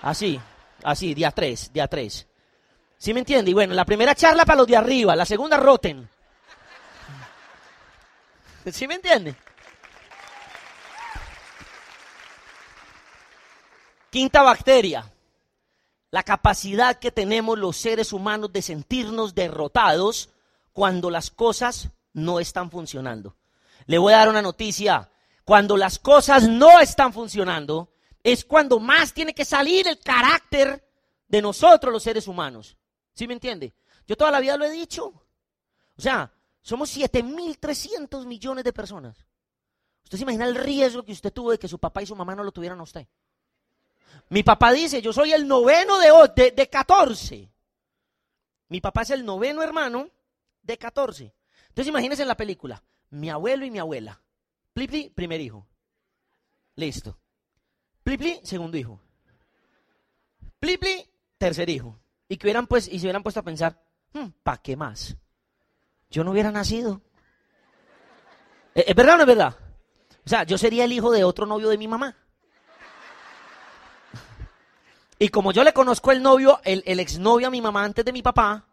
Así, 0.00 0.40
así, 0.82 1.12
día 1.12 1.32
tres, 1.32 1.70
día 1.70 1.86
tres. 1.86 2.26
¿Sí 2.96 3.12
me 3.12 3.20
entiende? 3.20 3.50
Y 3.50 3.54
bueno, 3.54 3.74
la 3.74 3.84
primera 3.84 4.14
charla 4.14 4.46
para 4.46 4.56
los 4.56 4.66
de 4.66 4.76
arriba, 4.78 5.14
la 5.14 5.26
segunda 5.26 5.58
roten. 5.58 6.08
¿Sí 8.72 8.88
me 8.88 8.94
entiende? 8.94 9.34
Quinta 14.08 14.42
bacteria, 14.42 15.12
la 16.12 16.22
capacidad 16.22 16.98
que 16.98 17.10
tenemos 17.10 17.58
los 17.58 17.78
seres 17.78 18.12
humanos 18.12 18.52
de 18.52 18.60
sentirnos 18.60 19.34
derrotados 19.34 20.28
cuando 20.72 21.10
las 21.10 21.30
cosas 21.30 21.88
no 22.12 22.38
están 22.38 22.70
funcionando. 22.70 23.34
Le 23.86 23.96
voy 23.96 24.12
a 24.12 24.18
dar 24.18 24.28
una 24.28 24.42
noticia. 24.42 25.10
Cuando 25.44 25.76
las 25.76 25.98
cosas 25.98 26.46
no 26.46 26.80
están 26.80 27.14
funcionando, 27.14 27.94
es 28.22 28.44
cuando 28.44 28.78
más 28.78 29.14
tiene 29.14 29.34
que 29.34 29.46
salir 29.46 29.88
el 29.88 29.98
carácter 30.00 30.86
de 31.28 31.40
nosotros 31.40 31.90
los 31.90 32.02
seres 32.02 32.28
humanos. 32.28 32.76
¿Sí 33.14 33.26
me 33.26 33.32
entiende? 33.32 33.72
Yo 34.06 34.14
toda 34.14 34.30
la 34.30 34.40
vida 34.40 34.58
lo 34.58 34.66
he 34.66 34.70
dicho. 34.70 35.06
O 35.96 36.00
sea, 36.00 36.30
somos 36.60 36.94
7.300 36.94 38.26
millones 38.26 38.64
de 38.64 38.72
personas. 38.74 39.16
¿Usted 40.04 40.18
se 40.18 40.24
imagina 40.24 40.44
el 40.44 40.56
riesgo 40.56 41.02
que 41.04 41.12
usted 41.12 41.32
tuvo 41.32 41.52
de 41.52 41.58
que 41.58 41.68
su 41.68 41.78
papá 41.78 42.02
y 42.02 42.06
su 42.06 42.14
mamá 42.14 42.34
no 42.36 42.44
lo 42.44 42.52
tuvieran 42.52 42.80
a 42.80 42.82
usted? 42.82 43.08
Mi 44.28 44.42
papá 44.42 44.72
dice, 44.72 45.02
yo 45.02 45.12
soy 45.12 45.32
el 45.32 45.46
noveno 45.46 45.98
de, 45.98 46.52
de, 46.52 46.68
14. 46.68 47.50
Mi 48.68 48.80
papá 48.80 49.02
es 49.02 49.10
el 49.10 49.24
noveno 49.24 49.62
hermano 49.62 50.08
de 50.62 50.78
14. 50.78 51.34
Entonces 51.68 51.88
imagínense 51.88 52.22
en 52.22 52.28
la 52.28 52.36
película, 52.36 52.82
mi 53.10 53.28
abuelo 53.28 53.66
y 53.66 53.70
mi 53.70 53.78
abuela. 53.78 54.22
Plipli, 54.72 55.10
primer 55.10 55.40
hijo. 55.40 55.66
Listo. 56.76 57.18
Plipli, 58.02 58.40
segundo 58.42 58.78
hijo. 58.78 59.00
Plipli, 60.58 61.06
tercer 61.36 61.68
hijo. 61.68 62.00
Y 62.28 62.38
que 62.38 62.46
hubieran 62.46 62.66
pues, 62.66 62.88
y 62.88 62.98
se 62.98 63.06
hubieran 63.06 63.22
puesto 63.22 63.40
a 63.40 63.44
pensar, 63.44 63.84
hmm, 64.14 64.28
¿para 64.42 64.62
qué 64.62 64.76
más? 64.76 65.14
Yo 66.10 66.24
no 66.24 66.30
hubiera 66.30 66.50
nacido. 66.50 67.02
¿Es, 68.74 68.86
¿Es 68.88 68.94
verdad 68.94 69.14
o 69.14 69.16
no 69.18 69.22
es 69.24 69.28
verdad? 69.28 69.56
O 70.24 70.28
sea, 70.28 70.44
yo 70.44 70.56
sería 70.56 70.84
el 70.84 70.92
hijo 70.92 71.10
de 71.10 71.24
otro 71.24 71.44
novio 71.44 71.68
de 71.68 71.76
mi 71.76 71.88
mamá. 71.88 72.16
Y 75.22 75.28
como 75.28 75.52
yo 75.52 75.62
le 75.62 75.72
conozco 75.72 76.10
el 76.10 76.20
novio, 76.20 76.60
el, 76.64 76.98
exnovio 76.98 77.46
a 77.46 77.50
mi 77.50 77.60
mamá 77.60 77.84
antes 77.84 78.04
de 78.04 78.10
mi 78.10 78.22
papá, 78.22 78.66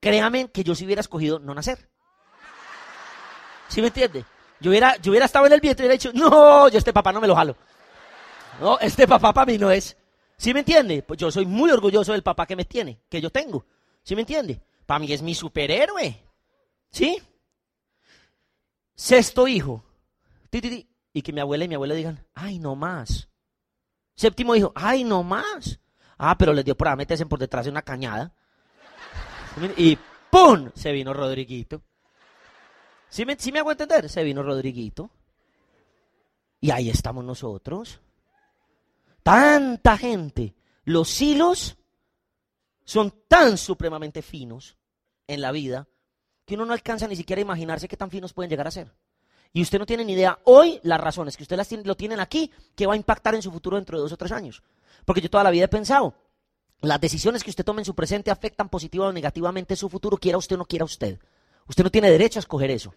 créame 0.00 0.50
que 0.50 0.64
yo 0.64 0.74
si 0.74 0.84
hubiera 0.84 1.00
escogido 1.00 1.38
no 1.38 1.54
nacer. 1.54 1.88
¿Sí 3.68 3.80
me 3.80 3.86
entiende? 3.86 4.24
Yo 4.58 4.72
hubiera, 4.72 4.96
yo 4.96 5.12
hubiera 5.12 5.26
estado 5.26 5.46
en 5.46 5.52
el 5.52 5.60
vientre 5.60 5.84
y 5.84 5.86
hubiera 5.86 5.92
dicho, 5.92 6.10
no, 6.12 6.68
yo 6.68 6.76
este 6.76 6.92
papá 6.92 7.12
no 7.12 7.20
me 7.20 7.28
lo 7.28 7.36
jalo. 7.36 7.56
No, 8.60 8.80
este 8.80 9.06
papá 9.06 9.32
para 9.32 9.46
mí 9.46 9.58
no 9.58 9.70
es. 9.70 9.96
¿Sí 10.36 10.52
me 10.52 10.58
entiende? 10.58 11.04
Pues 11.04 11.20
yo 11.20 11.30
soy 11.30 11.46
muy 11.46 11.70
orgulloso 11.70 12.10
del 12.10 12.24
papá 12.24 12.46
que 12.46 12.56
me 12.56 12.64
tiene, 12.64 13.00
que 13.08 13.20
yo 13.20 13.30
tengo. 13.30 13.64
¿Sí 14.02 14.16
me 14.16 14.22
entiende? 14.22 14.60
Para 14.84 14.98
mí 14.98 15.12
es 15.12 15.22
mi 15.22 15.36
superhéroe. 15.36 16.20
¿Sí? 16.90 17.22
Sexto 18.96 19.46
hijo. 19.46 19.84
Y 21.12 21.22
que 21.22 21.32
mi 21.32 21.38
abuela 21.38 21.64
y 21.64 21.68
mi 21.68 21.76
abuela 21.76 21.94
digan, 21.94 22.26
ay, 22.34 22.58
no 22.58 22.74
más. 22.74 23.28
Séptimo 24.16 24.56
hijo, 24.56 24.72
ay, 24.74 25.04
no 25.04 25.22
más. 25.22 25.78
Ah, 26.24 26.38
pero 26.38 26.52
les 26.52 26.64
dio 26.64 26.76
por 26.76 26.96
meterse 26.96 27.26
por 27.26 27.40
detrás 27.40 27.64
de 27.64 27.72
una 27.72 27.82
cañada. 27.82 28.32
Y 29.76 29.98
¡pum! 30.30 30.70
Se 30.72 30.92
vino 30.92 31.12
Rodriguito. 31.12 31.82
¿Sí 33.08 33.26
me, 33.26 33.34
¿Sí 33.34 33.50
me 33.50 33.58
hago 33.58 33.72
entender? 33.72 34.08
Se 34.08 34.22
vino 34.22 34.44
Rodriguito. 34.44 35.10
Y 36.60 36.70
ahí 36.70 36.90
estamos 36.90 37.24
nosotros. 37.24 38.00
Tanta 39.24 39.98
gente. 39.98 40.54
Los 40.84 41.20
hilos 41.20 41.76
son 42.84 43.12
tan 43.26 43.58
supremamente 43.58 44.22
finos 44.22 44.76
en 45.26 45.40
la 45.40 45.50
vida 45.50 45.88
que 46.44 46.54
uno 46.54 46.66
no 46.66 46.72
alcanza 46.72 47.08
ni 47.08 47.16
siquiera 47.16 47.40
a 47.40 47.42
imaginarse 47.42 47.88
qué 47.88 47.96
tan 47.96 48.12
finos 48.12 48.32
pueden 48.32 48.48
llegar 48.48 48.68
a 48.68 48.70
ser. 48.70 48.94
Y 49.52 49.60
usted 49.60 49.80
no 49.80 49.86
tiene 49.86 50.04
ni 50.04 50.12
idea 50.12 50.38
hoy 50.44 50.78
las 50.84 51.00
razones 51.00 51.36
que 51.36 51.42
usted 51.42 51.56
las 51.56 51.72
lo 51.72 51.96
tienen 51.96 52.20
aquí 52.20 52.48
que 52.76 52.86
va 52.86 52.92
a 52.92 52.96
impactar 52.96 53.34
en 53.34 53.42
su 53.42 53.50
futuro 53.50 53.76
dentro 53.76 53.98
de 53.98 54.02
dos 54.02 54.12
o 54.12 54.16
tres 54.16 54.30
años. 54.30 54.62
Porque 55.04 55.20
yo 55.20 55.30
toda 55.30 55.44
la 55.44 55.50
vida 55.50 55.64
he 55.64 55.68
pensado, 55.68 56.14
las 56.80 57.00
decisiones 57.00 57.44
que 57.44 57.50
usted 57.50 57.64
tome 57.64 57.80
en 57.80 57.86
su 57.86 57.94
presente 57.94 58.30
afectan 58.30 58.68
positiva 58.68 59.06
o 59.06 59.12
negativamente 59.12 59.76
su 59.76 59.88
futuro, 59.88 60.16
quiera 60.16 60.38
usted 60.38 60.56
o 60.56 60.58
no 60.58 60.64
quiera 60.64 60.84
usted. 60.84 61.18
Usted 61.68 61.84
no 61.84 61.90
tiene 61.90 62.10
derecho 62.10 62.38
a 62.38 62.40
escoger 62.40 62.70
eso. 62.70 62.94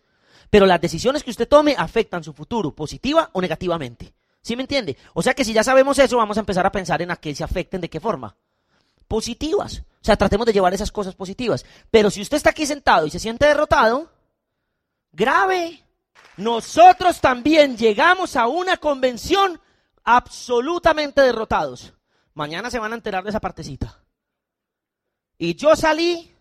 Pero 0.49 0.65
las 0.65 0.81
decisiones 0.81 1.23
que 1.23 1.31
usted 1.31 1.47
tome 1.47 1.75
afectan 1.77 2.23
su 2.23 2.33
futuro, 2.33 2.75
positiva 2.75 3.29
o 3.33 3.41
negativamente. 3.41 4.13
¿Sí 4.41 4.55
me 4.55 4.63
entiende? 4.63 4.95
O 5.13 5.23
sea 5.23 5.33
que 5.33 5.43
si 5.43 5.53
ya 5.53 5.63
sabemos 5.63 5.97
eso, 5.97 6.17
vamos 6.17 6.37
a 6.37 6.41
empezar 6.41 6.65
a 6.65 6.71
pensar 6.71 7.01
en 7.01 7.11
a 7.11 7.15
qué 7.15 7.33
se 7.33 7.43
afecten, 7.43 7.81
de 7.81 7.89
qué 7.89 7.99
forma. 7.99 8.35
Positivas. 9.07 9.79
O 9.79 10.05
sea, 10.05 10.17
tratemos 10.17 10.45
de 10.45 10.53
llevar 10.53 10.73
esas 10.73 10.91
cosas 10.91 11.15
positivas. 11.15 11.65
Pero 11.89 12.11
si 12.11 12.21
usted 12.21 12.37
está 12.37 12.51
aquí 12.51 12.65
sentado 12.65 13.07
y 13.07 13.09
se 13.09 13.19
siente 13.19 13.47
derrotado, 13.47 14.11
grave. 15.11 15.83
Nosotros 16.37 17.21
también 17.21 17.75
llegamos 17.75 18.35
a 18.35 18.45
una 18.47 18.77
convención 18.77 19.59
absolutamente 20.03 21.21
derrotados. 21.21 21.94
Mañana 22.35 22.69
se 22.69 22.79
van 22.79 22.91
a 22.91 22.95
enterar 22.95 23.23
de 23.23 23.29
esa 23.31 23.39
partecita. 23.39 23.99
Y 25.37 25.55
yo 25.55 25.75
salí 25.75 26.31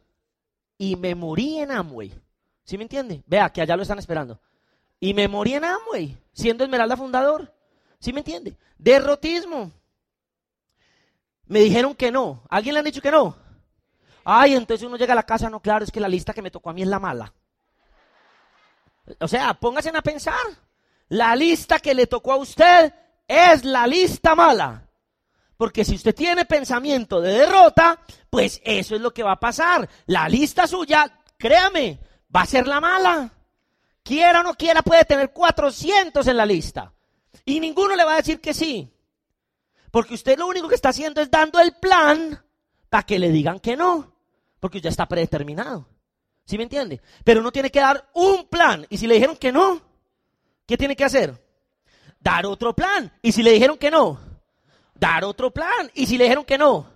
y 0.76 0.96
me 0.96 1.14
morí 1.14 1.60
en 1.60 1.70
Amway. 1.70 2.12
¿Sí 2.64 2.76
me 2.76 2.82
entiende? 2.82 3.22
Vea 3.26 3.50
que 3.50 3.62
allá 3.62 3.76
lo 3.76 3.82
están 3.82 3.98
esperando. 3.98 4.40
Y 4.98 5.14
me 5.14 5.28
morí 5.28 5.54
en 5.54 5.64
Amway, 5.64 6.18
siendo 6.32 6.64
Esmeralda 6.64 6.96
fundador. 6.96 7.54
¿Sí 8.00 8.12
me 8.12 8.20
entiende? 8.20 8.56
Derrotismo. 8.76 9.70
Me 11.46 11.60
dijeron 11.60 11.94
que 11.94 12.10
no. 12.10 12.42
¿Alguien 12.48 12.74
le 12.74 12.80
han 12.80 12.86
dicho 12.86 13.00
que 13.00 13.10
no? 13.10 13.36
Ay, 14.24 14.54
entonces 14.54 14.86
uno 14.86 14.96
llega 14.96 15.12
a 15.12 15.16
la 15.16 15.22
casa, 15.22 15.48
no, 15.48 15.60
claro, 15.60 15.84
es 15.84 15.92
que 15.92 16.00
la 16.00 16.08
lista 16.08 16.32
que 16.32 16.42
me 16.42 16.50
tocó 16.50 16.70
a 16.70 16.72
mí 16.72 16.82
es 16.82 16.88
la 16.88 16.98
mala. 16.98 17.32
O 19.20 19.28
sea, 19.28 19.54
pónganse 19.54 19.90
a 19.90 20.02
pensar. 20.02 20.34
La 21.08 21.36
lista 21.36 21.78
que 21.78 21.94
le 21.94 22.06
tocó 22.06 22.32
a 22.32 22.36
usted 22.36 22.92
es 23.28 23.64
la 23.64 23.86
lista 23.86 24.34
mala. 24.34 24.88
Porque 25.56 25.84
si 25.84 25.94
usted 25.94 26.14
tiene 26.14 26.44
pensamiento 26.44 27.20
de 27.20 27.32
derrota, 27.32 28.00
pues 28.28 28.60
eso 28.64 28.94
es 28.94 29.00
lo 29.00 29.12
que 29.12 29.22
va 29.22 29.32
a 29.32 29.40
pasar. 29.40 29.88
La 30.06 30.28
lista 30.28 30.66
suya, 30.66 31.20
créame, 31.38 32.00
va 32.34 32.42
a 32.42 32.46
ser 32.46 32.66
la 32.66 32.80
mala. 32.80 33.32
Quiera 34.02 34.40
o 34.40 34.42
no 34.42 34.54
quiera, 34.54 34.82
puede 34.82 35.04
tener 35.04 35.32
400 35.32 36.26
en 36.26 36.36
la 36.36 36.44
lista. 36.44 36.92
Y 37.44 37.60
ninguno 37.60 37.94
le 37.94 38.04
va 38.04 38.14
a 38.14 38.16
decir 38.16 38.40
que 38.40 38.52
sí. 38.52 38.90
Porque 39.90 40.14
usted 40.14 40.38
lo 40.38 40.46
único 40.46 40.68
que 40.68 40.74
está 40.74 40.88
haciendo 40.88 41.20
es 41.20 41.30
dando 41.30 41.60
el 41.60 41.72
plan 41.76 42.44
para 42.90 43.04
que 43.04 43.18
le 43.18 43.30
digan 43.30 43.60
que 43.60 43.76
no. 43.76 44.12
Porque 44.58 44.80
ya 44.80 44.90
está 44.90 45.06
predeterminado. 45.06 45.88
¿Sí 46.44 46.56
me 46.56 46.64
entiende? 46.64 47.00
Pero 47.22 47.40
uno 47.40 47.52
tiene 47.52 47.70
que 47.70 47.80
dar 47.80 48.10
un 48.14 48.46
plan. 48.48 48.86
Y 48.90 48.98
si 48.98 49.06
le 49.06 49.14
dijeron 49.14 49.36
que 49.36 49.52
no, 49.52 49.80
¿qué 50.66 50.76
tiene 50.76 50.96
que 50.96 51.04
hacer? 51.04 51.40
Dar 52.18 52.44
otro 52.44 52.74
plan. 52.74 53.12
Y 53.22 53.32
si 53.32 53.42
le 53.42 53.52
dijeron 53.52 53.78
que 53.78 53.90
no, 53.90 54.18
dar 54.94 55.24
otro 55.24 55.50
plan. 55.50 55.90
Y 55.94 56.06
si 56.06 56.16
le 56.16 56.24
dijeron 56.24 56.44
que 56.44 56.58
no, 56.58 56.90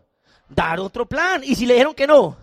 dar 0.49 0.81
otro 0.81 1.07
plan. 1.07 1.43
Y 1.45 1.55
si 1.55 1.67
le 1.67 1.75
dijeron 1.75 1.95
que 1.95 2.07
no. 2.07 2.37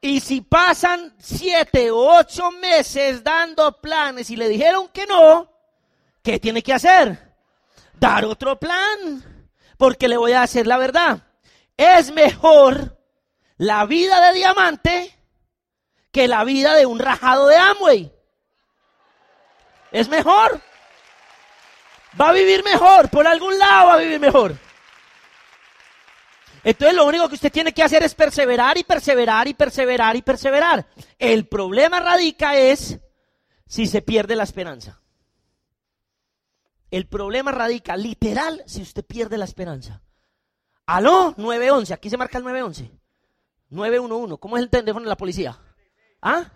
Y 0.00 0.20
si 0.20 0.40
pasan 0.40 1.14
siete 1.18 1.90
o 1.90 2.18
ocho 2.18 2.50
meses 2.50 3.22
dando 3.22 3.80
planes 3.80 4.30
y 4.30 4.36
le 4.36 4.48
dijeron 4.48 4.88
que 4.88 5.06
no, 5.06 5.48
¿qué 6.22 6.40
tiene 6.40 6.62
que 6.62 6.72
hacer? 6.72 7.34
Dar 8.00 8.24
otro 8.24 8.58
plan. 8.58 9.48
Porque 9.78 10.08
le 10.08 10.16
voy 10.16 10.32
a 10.32 10.42
hacer 10.42 10.66
la 10.66 10.78
verdad. 10.78 11.22
Es 11.76 12.12
mejor 12.12 12.98
la 13.56 13.86
vida 13.86 14.20
de 14.28 14.38
diamante 14.38 15.18
que 16.10 16.28
la 16.28 16.44
vida 16.44 16.74
de 16.74 16.86
un 16.86 16.98
rajado 16.98 17.46
de 17.46 17.56
Amway. 17.56 18.12
Es 19.92 20.08
mejor. 20.08 20.60
Va 22.20 22.28
a 22.28 22.32
vivir 22.32 22.62
mejor, 22.62 23.08
por 23.08 23.26
algún 23.26 23.58
lado 23.58 23.88
va 23.88 23.94
a 23.94 23.98
vivir 23.98 24.20
mejor. 24.20 24.56
Entonces 26.64 26.96
lo 26.96 27.06
único 27.06 27.28
que 27.28 27.34
usted 27.34 27.50
tiene 27.50 27.72
que 27.72 27.82
hacer 27.82 28.02
es 28.02 28.14
perseverar 28.14 28.78
y 28.78 28.84
perseverar 28.84 29.48
y 29.48 29.54
perseverar 29.54 30.16
y 30.16 30.22
perseverar. 30.22 30.86
El 31.18 31.46
problema 31.48 32.00
radica 32.00 32.56
es 32.56 33.00
si 33.66 33.86
se 33.86 34.02
pierde 34.02 34.36
la 34.36 34.44
esperanza. 34.44 35.00
El 36.90 37.08
problema 37.08 37.52
radica 37.52 37.96
literal 37.96 38.62
si 38.66 38.82
usted 38.82 39.04
pierde 39.04 39.38
la 39.38 39.46
esperanza. 39.46 40.02
Aló, 40.86 41.34
911, 41.36 41.94
aquí 41.94 42.10
se 42.10 42.16
marca 42.16 42.38
el 42.38 42.44
911. 42.44 42.90
911, 43.70 44.36
¿cómo 44.38 44.56
es 44.56 44.62
el 44.62 44.70
teléfono 44.70 45.04
de 45.04 45.08
la 45.08 45.16
policía? 45.16 45.58
¿Ah? 46.20 46.52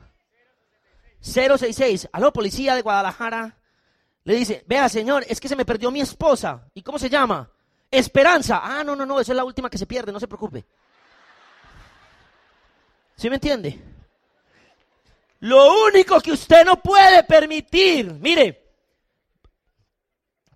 066. 1.20 2.08
Aló, 2.12 2.32
policía 2.32 2.74
de 2.74 2.82
Guadalajara. 2.82 3.58
Le 4.26 4.34
dice, 4.34 4.64
vea 4.66 4.88
señor, 4.88 5.24
es 5.28 5.40
que 5.40 5.48
se 5.48 5.56
me 5.56 5.64
perdió 5.64 5.90
mi 5.90 6.00
esposa. 6.00 6.68
¿Y 6.74 6.82
cómo 6.82 6.98
se 6.98 7.08
llama? 7.08 7.48
Esperanza. 7.90 8.60
Ah, 8.62 8.84
no, 8.84 8.94
no, 8.94 9.06
no, 9.06 9.20
esa 9.20 9.32
es 9.32 9.36
la 9.36 9.44
última 9.44 9.70
que 9.70 9.78
se 9.78 9.86
pierde, 9.86 10.12
no 10.12 10.20
se 10.20 10.28
preocupe. 10.28 10.66
¿Sí 13.16 13.30
me 13.30 13.36
entiende? 13.36 13.80
Lo 15.40 15.84
único 15.86 16.20
que 16.20 16.32
usted 16.32 16.64
no 16.64 16.76
puede 16.82 17.22
permitir, 17.22 18.12
mire, 18.12 18.74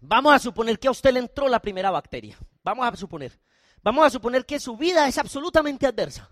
vamos 0.00 0.35
a 0.35 0.38
suponer 0.38 0.78
que 0.78 0.88
a 0.88 0.92
usted 0.92 1.12
le 1.12 1.20
entró 1.20 1.48
la 1.48 1.62
primera 1.62 1.90
bacteria. 1.90 2.37
Vamos 2.62 2.87
a 2.87 2.96
suponer. 2.96 3.38
Vamos 3.83 4.04
a 4.04 4.11
suponer 4.11 4.44
que 4.44 4.61
su 4.61 4.76
vida 4.76 5.06
es 5.09 5.16
absolutamente 5.16 5.87
adversa 5.87 6.28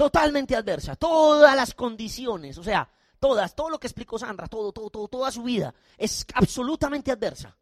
totalmente 0.00 0.56
adversa, 0.56 0.96
todas 0.96 1.54
las 1.54 1.74
condiciones, 1.74 2.56
o 2.56 2.64
sea, 2.64 2.88
todas, 3.20 3.54
todo 3.54 3.70
lo 3.70 3.78
que 3.78 3.86
explicó 3.86 4.18
Sandra, 4.18 4.48
todo, 4.48 4.72
todo, 4.72 4.90
todo, 4.90 5.06
toda 5.06 5.30
su 5.30 5.42
vida 5.42 5.72
es 5.96 6.26
absolutamente 6.34 7.12
adversa, 7.12 7.56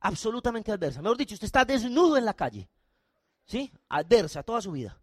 absolutamente 0.00 0.72
adversa. 0.72 1.02
Mejor 1.02 1.18
dicho, 1.18 1.34
usted 1.34 1.46
está 1.46 1.64
desnudo 1.64 2.16
en 2.16 2.24
la 2.24 2.34
calle, 2.34 2.68
¿sí? 3.46 3.70
Adversa 3.90 4.42
toda 4.42 4.60
su 4.60 4.72
vida. 4.72 4.98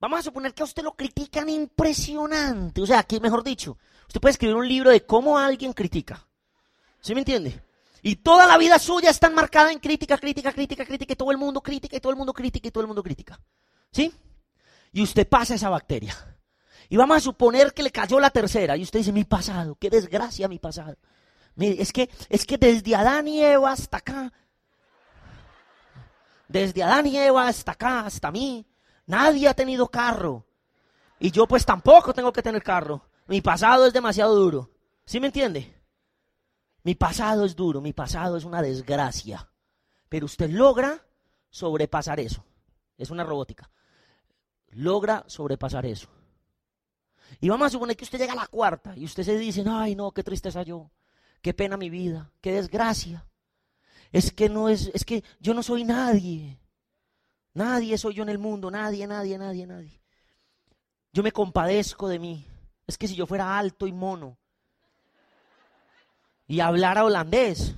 Vamos 0.00 0.18
a 0.18 0.22
suponer 0.22 0.52
que 0.52 0.62
a 0.62 0.64
usted 0.64 0.82
lo 0.82 0.94
critican 0.94 1.48
impresionante, 1.48 2.82
o 2.82 2.86
sea, 2.86 3.00
aquí 3.00 3.20
mejor 3.20 3.44
dicho, 3.44 3.78
usted 4.08 4.20
puede 4.20 4.32
escribir 4.32 4.56
un 4.56 4.66
libro 4.66 4.90
de 4.90 5.06
cómo 5.06 5.38
alguien 5.38 5.72
critica, 5.72 6.26
¿sí 7.00 7.14
me 7.14 7.20
entiende? 7.20 7.62
Y 8.04 8.16
toda 8.16 8.48
la 8.48 8.58
vida 8.58 8.80
suya 8.80 9.10
está 9.10 9.28
enmarcada 9.28 9.70
en 9.70 9.78
crítica, 9.78 10.18
crítica, 10.18 10.52
crítica, 10.52 10.84
crítica, 10.84 11.12
y 11.12 11.16
todo 11.16 11.30
el 11.30 11.38
mundo 11.38 11.60
crítica, 11.62 11.96
y 11.96 12.00
todo 12.00 12.10
el 12.10 12.18
mundo 12.18 12.32
crítica, 12.32 12.66
y 12.66 12.70
todo 12.72 12.80
el 12.80 12.88
mundo 12.88 13.02
crítica. 13.02 13.40
¿Sí? 13.92 14.12
Y 14.92 15.02
usted 15.02 15.28
pasa 15.28 15.54
esa 15.54 15.68
bacteria. 15.68 16.16
Y 16.92 16.96
vamos 16.98 17.16
a 17.16 17.20
suponer 17.20 17.72
que 17.72 17.82
le 17.82 17.90
cayó 17.90 18.20
la 18.20 18.28
tercera. 18.28 18.76
Y 18.76 18.82
usted 18.82 18.98
dice, 18.98 19.12
mi 19.12 19.24
pasado, 19.24 19.78
qué 19.80 19.88
desgracia 19.88 20.46
mi 20.46 20.58
pasado. 20.58 20.98
Mire, 21.54 21.80
es 21.80 21.90
que, 21.90 22.10
es 22.28 22.44
que 22.44 22.58
desde 22.58 22.94
Adán 22.94 23.26
y 23.28 23.42
Eva 23.42 23.72
hasta 23.72 23.96
acá, 23.96 24.30
desde 26.48 26.82
Adán 26.82 27.06
y 27.06 27.16
Eva 27.16 27.48
hasta 27.48 27.72
acá, 27.72 28.00
hasta 28.00 28.30
mí, 28.30 28.66
nadie 29.06 29.48
ha 29.48 29.54
tenido 29.54 29.88
carro. 29.88 30.44
Y 31.18 31.30
yo 31.30 31.48
pues 31.48 31.64
tampoco 31.64 32.12
tengo 32.12 32.30
que 32.30 32.42
tener 32.42 32.62
carro. 32.62 33.08
Mi 33.26 33.40
pasado 33.40 33.86
es 33.86 33.94
demasiado 33.94 34.34
duro. 34.34 34.68
¿Sí 35.06 35.18
me 35.18 35.28
entiende? 35.28 35.74
Mi 36.82 36.94
pasado 36.94 37.46
es 37.46 37.56
duro, 37.56 37.80
mi 37.80 37.94
pasado 37.94 38.36
es 38.36 38.44
una 38.44 38.60
desgracia. 38.60 39.50
Pero 40.10 40.26
usted 40.26 40.50
logra 40.50 41.02
sobrepasar 41.48 42.20
eso. 42.20 42.44
Es 42.98 43.08
una 43.08 43.24
robótica. 43.24 43.70
Logra 44.72 45.24
sobrepasar 45.26 45.86
eso. 45.86 46.10
Y 47.40 47.48
vamos 47.48 47.66
a 47.66 47.70
suponer 47.70 47.96
que 47.96 48.04
usted 48.04 48.18
llega 48.18 48.32
a 48.32 48.36
la 48.36 48.46
cuarta 48.46 48.94
y 48.96 49.04
usted 49.04 49.22
se 49.22 49.36
dice, 49.36 49.64
ay 49.68 49.94
no, 49.94 50.12
qué 50.12 50.22
tristeza 50.22 50.62
yo, 50.62 50.90
qué 51.40 51.54
pena 51.54 51.76
mi 51.76 51.90
vida, 51.90 52.30
qué 52.40 52.52
desgracia. 52.52 53.26
Es 54.12 54.30
que 54.32 54.48
no 54.48 54.68
es, 54.68 54.90
es 54.94 55.04
que 55.04 55.24
yo 55.40 55.54
no 55.54 55.62
soy 55.62 55.84
nadie. 55.84 56.58
Nadie 57.54 57.98
soy 57.98 58.14
yo 58.14 58.22
en 58.22 58.28
el 58.28 58.38
mundo, 58.38 58.70
nadie, 58.70 59.06
nadie, 59.06 59.38
nadie, 59.38 59.66
nadie. 59.66 60.00
Yo 61.12 61.22
me 61.22 61.32
compadezco 61.32 62.08
de 62.08 62.18
mí. 62.18 62.46
Es 62.86 62.96
que 62.96 63.08
si 63.08 63.14
yo 63.14 63.26
fuera 63.26 63.58
alto 63.58 63.86
y 63.86 63.92
mono 63.92 64.38
y 66.46 66.60
hablara 66.60 67.04
holandés, 67.04 67.74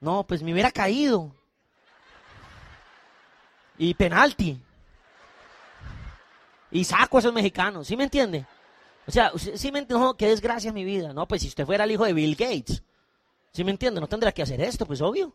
no, 0.00 0.26
pues 0.26 0.42
me 0.42 0.52
hubiera 0.52 0.70
caído. 0.70 1.34
Y 3.78 3.94
penalti. 3.94 4.60
Y 6.70 6.84
saco 6.84 7.18
a 7.18 7.20
esos 7.20 7.32
mexicanos, 7.32 7.86
¿sí 7.86 7.96
me 7.96 8.04
entiende? 8.04 8.46
O 9.06 9.10
sea, 9.10 9.32
¿sí 9.36 9.72
me 9.72 9.80
entiende? 9.80 10.04
No, 10.04 10.16
qué 10.16 10.28
desgracia 10.28 10.72
mi 10.72 10.84
vida. 10.84 11.12
No, 11.12 11.26
pues 11.26 11.42
si 11.42 11.48
usted 11.48 11.66
fuera 11.66 11.84
el 11.84 11.90
hijo 11.90 12.04
de 12.04 12.12
Bill 12.12 12.36
Gates, 12.36 12.82
¿sí 13.52 13.64
me 13.64 13.72
entiende? 13.72 14.00
No 14.00 14.08
tendría 14.08 14.32
que 14.32 14.42
hacer 14.42 14.60
esto, 14.60 14.86
pues 14.86 15.00
obvio. 15.00 15.34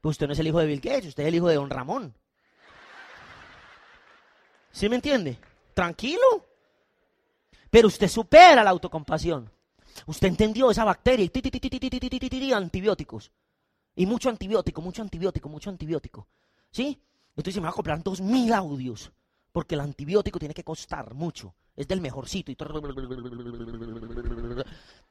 Pues 0.00 0.14
usted 0.14 0.26
no 0.26 0.32
es 0.32 0.38
el 0.38 0.46
hijo 0.46 0.58
de 0.58 0.66
Bill 0.66 0.80
Gates, 0.80 1.08
usted 1.08 1.24
es 1.24 1.28
el 1.28 1.34
hijo 1.34 1.48
de 1.48 1.56
Don 1.56 1.68
Ramón. 1.68 2.14
¿Sí 4.72 4.88
me 4.88 4.96
entiende? 4.96 5.38
Tranquilo. 5.74 6.46
Pero 7.70 7.88
usted 7.88 8.08
supera 8.08 8.64
la 8.64 8.70
autocompasión. 8.70 9.50
Usted 10.06 10.28
entendió 10.28 10.70
esa 10.70 10.84
bacteria 10.84 11.24
y 11.24 12.52
antibióticos. 12.52 13.32
Y 13.94 14.06
mucho 14.06 14.28
antibiótico, 14.28 14.82
mucho 14.82 15.02
antibiótico, 15.02 15.48
mucho 15.48 15.70
antibiótico. 15.70 16.28
¿Sí? 16.70 17.00
Entonces 17.36 17.56
me 17.56 17.64
va 17.64 17.70
a 17.70 17.74
comprar 17.74 18.02
dos 18.02 18.20
mil 18.20 18.52
audios 18.52 19.10
porque 19.56 19.74
el 19.74 19.80
antibiótico 19.80 20.38
tiene 20.38 20.52
que 20.52 20.62
costar 20.62 21.14
mucho. 21.14 21.54
Es 21.74 21.88
del 21.88 22.02
mejorcito. 22.02 22.52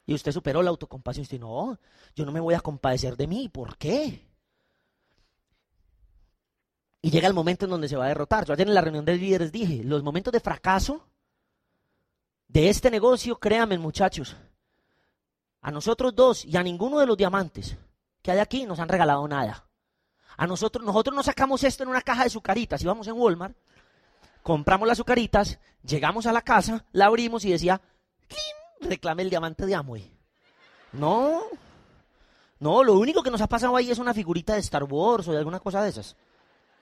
Y, 0.05 0.13
usted 0.13 0.31
superó 0.31 0.61
la 0.61 0.69
autocompasión. 0.69 1.23
Y 1.23 1.25
usted, 1.25 1.39
no, 1.39 1.79
yo 2.15 2.25
no 2.27 2.31
me 2.31 2.39
voy 2.39 2.53
a 2.53 2.59
compadecer 2.59 3.17
de 3.17 3.25
mí. 3.25 3.49
¿Por 3.49 3.75
qué? 3.75 4.23
Y 7.01 7.09
llega 7.09 7.27
el 7.27 7.33
momento 7.33 7.65
en 7.65 7.71
donde 7.71 7.89
se 7.89 7.95
va 7.95 8.05
a 8.05 8.09
derrotar. 8.09 8.45
Yo 8.45 8.53
ayer 8.53 8.67
en 8.67 8.75
la 8.75 8.81
reunión 8.81 9.03
de 9.03 9.15
líderes 9.15 9.51
dije, 9.51 9.83
los 9.83 10.03
momentos 10.03 10.31
de 10.31 10.39
fracaso 10.39 11.07
de 12.47 12.69
este 12.69 12.91
negocio, 12.91 13.39
créanme 13.39 13.79
muchachos, 13.79 14.35
a 15.61 15.71
nosotros 15.71 16.13
dos 16.13 16.45
y 16.45 16.55
a 16.55 16.61
ninguno 16.61 16.99
de 16.99 17.07
los 17.07 17.17
diamantes 17.17 17.77
que 18.21 18.29
hay 18.29 18.37
aquí 18.37 18.67
nos 18.67 18.77
han 18.77 18.89
regalado 18.89 19.27
nada. 19.27 19.67
A 20.37 20.45
nosotros, 20.45 20.85
nosotros 20.85 21.15
no 21.15 21.23
sacamos 21.23 21.63
esto 21.63 21.81
en 21.81 21.89
una 21.89 22.03
caja 22.03 22.25
de 22.25 22.29
sucaritas 22.29 22.79
y 22.83 22.85
vamos 22.85 23.07
en 23.07 23.15
Walmart 23.15 23.57
compramos 24.45 24.87
las 24.87 24.97
azucaritas, 24.97 25.57
llegamos 25.81 26.27
a 26.27 26.31
la 26.31 26.43
casa, 26.43 26.85
la 26.91 27.07
abrimos 27.07 27.43
y 27.45 27.51
decía, 27.51 27.81
¡Clean! 28.27 28.91
reclame 28.91 29.23
el 29.23 29.31
diamante 29.31 29.65
de 29.65 29.73
Amway. 29.73 30.13
No, 30.91 31.41
no, 32.59 32.83
lo 32.83 32.93
único 32.93 33.23
que 33.23 33.31
nos 33.31 33.41
ha 33.41 33.47
pasado 33.47 33.75
ahí 33.75 33.89
es 33.89 33.97
una 33.97 34.13
figurita 34.13 34.53
de 34.53 34.59
Star 34.59 34.83
Wars 34.83 35.27
o 35.27 35.31
de 35.31 35.39
alguna 35.39 35.59
cosa 35.59 35.81
de 35.81 35.89
esas. 35.89 36.15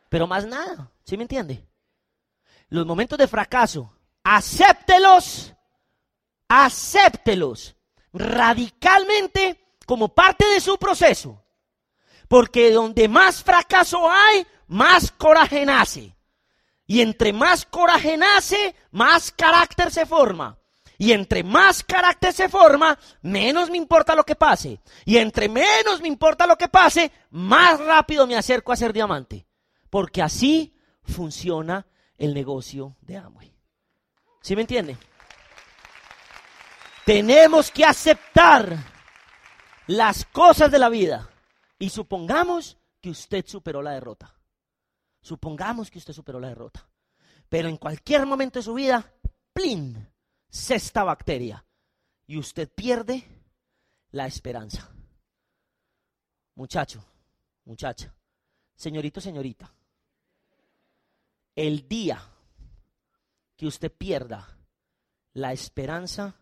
Pero 0.09 0.27
más 0.27 0.45
nada, 0.45 0.91
¿sí 1.05 1.15
me 1.15 1.23
entiende? 1.23 1.65
Los 2.67 2.85
momentos 2.85 3.17
de 3.17 3.29
fracaso, 3.29 3.95
acéptelos, 4.25 5.53
acéptelos 6.49 7.77
radicalmente 8.11 9.77
como 9.85 10.09
parte 10.09 10.45
de 10.49 10.59
su 10.59 10.77
proceso. 10.77 11.41
Porque 12.27 12.73
donde 12.73 13.07
más 13.07 13.41
fracaso 13.41 14.11
hay, 14.11 14.45
más 14.67 15.11
coraje 15.13 15.65
nace. 15.65 16.13
Y 16.85 17.01
entre 17.01 17.33
más 17.33 17.65
coraje 17.65 18.17
nace, 18.17 18.75
más 18.91 19.31
carácter 19.31 19.91
se 19.91 20.05
forma. 20.05 20.57
Y 20.97 21.11
entre 21.11 21.43
más 21.43 21.83
carácter 21.83 22.33
se 22.33 22.49
forma, 22.49 22.97
menos 23.21 23.69
me 23.69 23.77
importa 23.77 24.15
lo 24.15 24.23
que 24.23 24.35
pase. 24.35 24.79
Y 25.05 25.17
entre 25.17 25.49
menos 25.49 26.01
me 26.01 26.07
importa 26.07 26.45
lo 26.45 26.55
que 26.55 26.67
pase, 26.67 27.11
más 27.31 27.79
rápido 27.79 28.27
me 28.27 28.35
acerco 28.35 28.71
a 28.71 28.77
ser 28.77 28.93
diamante. 28.93 29.47
Porque 29.89 30.21
así 30.21 30.75
funciona 31.03 31.87
el 32.17 32.33
negocio 32.33 32.95
de 33.01 33.17
Amway. 33.17 33.53
¿Sí 34.41 34.55
me 34.55 34.61
entiende? 34.61 34.97
Tenemos 37.05 37.71
que 37.71 37.85
aceptar 37.85 38.77
las 39.87 40.25
cosas 40.25 40.71
de 40.71 40.79
la 40.79 40.89
vida. 40.89 41.29
Y 41.79 41.89
supongamos 41.89 42.77
que 43.01 43.09
usted 43.09 43.45
superó 43.45 43.81
la 43.81 43.91
derrota. 43.91 44.33
Supongamos 45.23 45.89
que 45.89 45.99
usted 45.99 46.13
superó 46.13 46.39
la 46.39 46.49
derrota. 46.49 46.85
Pero 47.47 47.69
en 47.69 47.77
cualquier 47.77 48.25
momento 48.25 48.59
de 48.59 48.63
su 48.63 48.73
vida, 48.73 49.09
¡plin! 49.53 50.07
esta 50.49 51.03
bacteria. 51.03 51.65
Y 52.27 52.37
usted 52.37 52.69
pierde 52.69 53.23
la 54.11 54.27
esperanza. 54.27 54.91
Muchacho, 56.55 57.03
muchacha, 57.65 58.13
señorito, 58.75 59.19
señorita, 59.19 59.73
el 61.55 61.87
día 61.87 62.21
que 63.55 63.65
usted 63.65 63.91
pierda 63.91 64.57
la 65.33 65.53
esperanza 65.53 66.35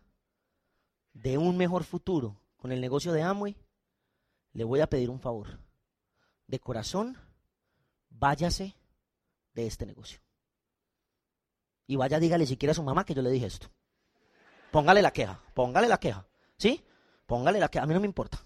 de 1.12 1.38
un 1.38 1.56
mejor 1.56 1.84
futuro 1.84 2.36
con 2.56 2.72
el 2.72 2.80
negocio 2.80 3.12
de 3.12 3.22
Amway, 3.22 3.56
le 4.52 4.64
voy 4.64 4.80
a 4.80 4.88
pedir 4.88 5.08
un 5.08 5.20
favor. 5.20 5.60
De 6.46 6.58
corazón, 6.58 7.16
váyase 8.18 8.74
de 9.54 9.66
este 9.66 9.86
negocio. 9.86 10.20
Y 11.86 11.96
vaya, 11.96 12.18
dígale 12.18 12.46
si 12.46 12.56
quiere 12.56 12.72
a 12.72 12.74
su 12.74 12.82
mamá 12.82 13.04
que 13.04 13.14
yo 13.14 13.22
le 13.22 13.30
dije 13.30 13.46
esto. 13.46 13.68
Póngale 14.70 15.02
la 15.02 15.12
queja, 15.12 15.38
póngale 15.54 15.88
la 15.88 15.98
queja, 15.98 16.26
¿sí? 16.56 16.82
Póngale 17.26 17.60
la 17.60 17.68
queja, 17.68 17.84
a 17.84 17.86
mí 17.86 17.94
no 17.94 18.00
me 18.00 18.06
importa. 18.06 18.42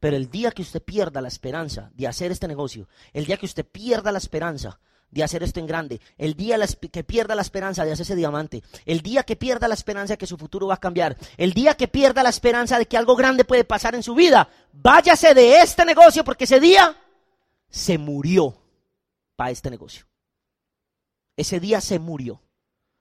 Pero 0.00 0.16
el 0.16 0.30
día 0.30 0.52
que 0.52 0.62
usted 0.62 0.82
pierda 0.82 1.20
la 1.20 1.28
esperanza 1.28 1.90
de 1.94 2.06
hacer 2.06 2.30
este 2.30 2.48
negocio, 2.48 2.88
el 3.12 3.26
día 3.26 3.36
que 3.36 3.46
usted 3.46 3.66
pierda 3.66 4.12
la 4.12 4.18
esperanza 4.18 4.78
de 5.10 5.22
hacer 5.22 5.42
esto 5.42 5.58
en 5.58 5.66
grande, 5.66 6.00
el 6.16 6.34
día 6.34 6.58
que 6.92 7.02
pierda 7.02 7.34
la 7.34 7.42
esperanza 7.42 7.84
de 7.84 7.92
hacer 7.92 8.04
ese 8.04 8.14
diamante, 8.14 8.62
el 8.84 9.00
día 9.00 9.22
que 9.24 9.36
pierda 9.36 9.66
la 9.66 9.74
esperanza 9.74 10.14
de 10.14 10.18
que 10.18 10.26
su 10.26 10.36
futuro 10.36 10.66
va 10.68 10.74
a 10.74 10.80
cambiar, 10.80 11.16
el 11.36 11.52
día 11.52 11.74
que 11.74 11.88
pierda 11.88 12.22
la 12.22 12.28
esperanza 12.28 12.78
de 12.78 12.86
que 12.86 12.96
algo 12.96 13.16
grande 13.16 13.44
puede 13.44 13.64
pasar 13.64 13.94
en 13.94 14.02
su 14.02 14.14
vida, 14.14 14.48
váyase 14.72 15.34
de 15.34 15.60
este 15.60 15.84
negocio 15.84 16.24
porque 16.24 16.44
ese 16.44 16.60
día 16.60 16.96
se 17.68 17.98
murió 17.98 18.56
para 19.36 19.50
este 19.50 19.70
negocio. 19.70 20.06
Ese 21.36 21.60
día 21.60 21.80
se 21.80 21.98
murió. 21.98 22.42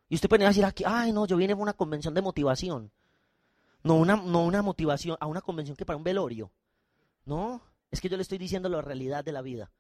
Y 0.10 0.16
usted 0.16 0.30
puede 0.30 0.46
decir 0.46 0.66
aquí, 0.66 0.84
ay 0.86 1.12
no, 1.12 1.26
yo 1.26 1.38
vine 1.38 1.54
a 1.54 1.56
una 1.56 1.74
convención 1.74 2.14
de 2.14 2.22
motivación. 2.22 2.92
No 3.84 3.96
una, 3.96 4.16
no 4.16 4.46
una 4.46 4.62
motivación, 4.62 5.18
a 5.20 5.28
una 5.28 5.42
convención 5.42 5.76
que 5.76 5.86
para 5.86 5.98
un 5.98 6.04
velorio. 6.04 6.52
No, 7.26 7.62
es 7.92 8.02
que 8.02 8.10
yo 8.10 8.18
le 8.18 8.24
estoy 8.24 8.38
diciendo 8.38 8.70
la 8.70 8.82
realidad 8.82 9.24
de 9.24 9.32
la 9.32 9.42
vida. 9.42 9.72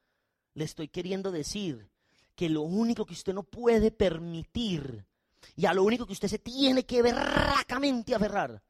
Le 0.53 0.63
estoy 0.63 0.87
queriendo 0.87 1.31
decir 1.31 1.89
que 2.35 2.49
lo 2.49 2.61
único 2.61 3.05
que 3.05 3.13
usted 3.13 3.33
no 3.33 3.43
puede 3.43 3.91
permitir 3.91 5.05
y 5.55 5.65
a 5.65 5.73
lo 5.73 5.83
único 5.83 6.05
que 6.05 6.13
usted 6.13 6.27
se 6.27 6.39
tiene 6.39 6.85
que 6.85 7.01
berracamente 7.01 8.15
aferrar. 8.15 8.61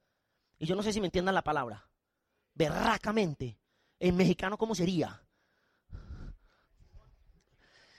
Y 0.58 0.66
yo 0.66 0.74
no 0.76 0.82
sé 0.82 0.92
si 0.92 1.00
me 1.00 1.06
entiendan 1.06 1.34
la 1.34 1.42
palabra. 1.42 1.88
Berracamente. 2.54 3.58
En 4.00 4.16
mexicano, 4.16 4.56
¿cómo 4.56 4.74
sería? 4.74 5.22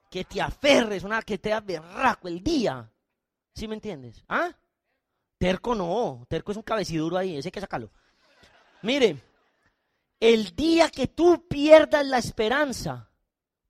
Que 0.09 0.25
te 0.25 0.41
aferres, 0.41 1.03
una 1.03 1.21
que 1.21 1.37
te 1.37 1.57
berraco 1.59 2.27
el 2.27 2.43
día. 2.43 2.91
¿Sí 3.53 3.67
me 3.67 3.75
entiendes? 3.75 4.23
¿Ah? 4.27 4.51
Terco 5.37 5.75
no, 5.75 6.25
terco 6.27 6.51
es 6.51 6.57
un 6.57 6.63
cabeciduro 6.63 7.17
ahí, 7.17 7.37
ese 7.37 7.47
hay 7.47 7.51
que 7.51 7.61
sacarlo. 7.61 7.91
Mire, 8.81 9.21
el 10.19 10.55
día 10.55 10.89
que 10.89 11.07
tú 11.07 11.47
pierdas 11.47 12.05
la 12.05 12.17
esperanza, 12.17 13.09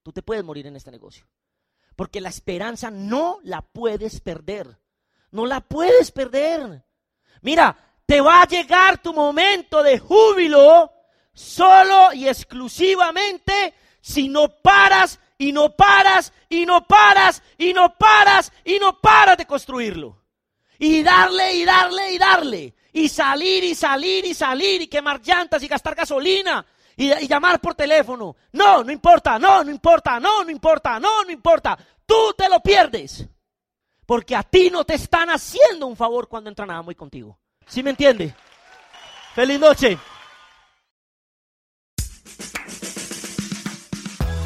tú 0.01 0.11
te 0.11 0.23
puedes 0.23 0.43
morir 0.43 0.67
en 0.67 0.75
este 0.75 0.91
negocio. 0.91 1.27
Porque 1.95 2.21
la 2.21 2.29
esperanza 2.29 2.89
no 2.89 3.39
la 3.43 3.61
puedes 3.61 4.21
perder. 4.21 4.79
No 5.31 5.45
la 5.45 5.59
puedes 5.61 6.11
perder. 6.11 6.85
Mira, 7.41 7.77
te 8.05 8.21
va 8.21 8.41
a 8.41 8.47
llegar 8.47 9.01
tu 9.01 9.13
momento 9.13 9.83
de 9.83 9.99
júbilo 9.99 10.91
solo 11.33 12.13
y 12.13 12.27
exclusivamente 12.27 13.73
si 14.01 14.29
no 14.29 14.49
paras 14.61 15.19
y 15.39 15.51
no 15.53 15.75
paras 15.75 16.31
y 16.49 16.65
no 16.65 16.85
paras 16.85 17.41
y 17.57 17.73
no 17.73 17.95
paras 17.97 18.51
y 18.63 18.77
no 18.77 18.99
paras 18.99 19.37
de 19.37 19.47
construirlo. 19.47 20.21
Y 20.77 21.01
darle 21.01 21.53
y 21.55 21.65
darle 21.65 22.11
y 22.13 22.17
darle. 22.17 22.75
Y 22.93 23.09
salir 23.09 23.63
y 23.63 23.73
salir 23.73 24.25
y 24.25 24.33
salir 24.33 24.81
y 24.81 24.87
quemar 24.87 25.21
llantas 25.21 25.63
y 25.63 25.67
gastar 25.67 25.95
gasolina 25.95 26.65
y, 26.95 27.11
y 27.11 27.27
llamar 27.27 27.59
por 27.61 27.73
teléfono. 27.73 28.35
No, 28.51 28.83
no 28.83 28.91
importa, 28.91 29.39
no, 29.39 29.63
no 29.63 29.71
importa, 29.71 30.19
no, 30.19 30.43
no 30.43 30.51
importa, 30.51 30.99
no, 30.99 31.23
no 31.23 31.31
importa. 31.31 31.77
Tú 32.05 32.33
te 32.37 32.49
lo 32.49 32.59
pierdes. 32.59 33.25
Porque 34.05 34.35
a 34.35 34.43
ti 34.43 34.69
no 34.69 34.83
te 34.83 34.95
están 34.95 35.29
haciendo 35.29 35.85
un 35.87 35.95
favor 35.95 36.27
cuando 36.27 36.49
entran 36.49 36.71
a 36.71 36.77
Amway 36.77 36.95
contigo. 36.95 37.39
¿Sí 37.67 37.83
me 37.83 37.91
entiende? 37.91 38.33
Feliz 39.35 39.59
noche. 39.59 39.97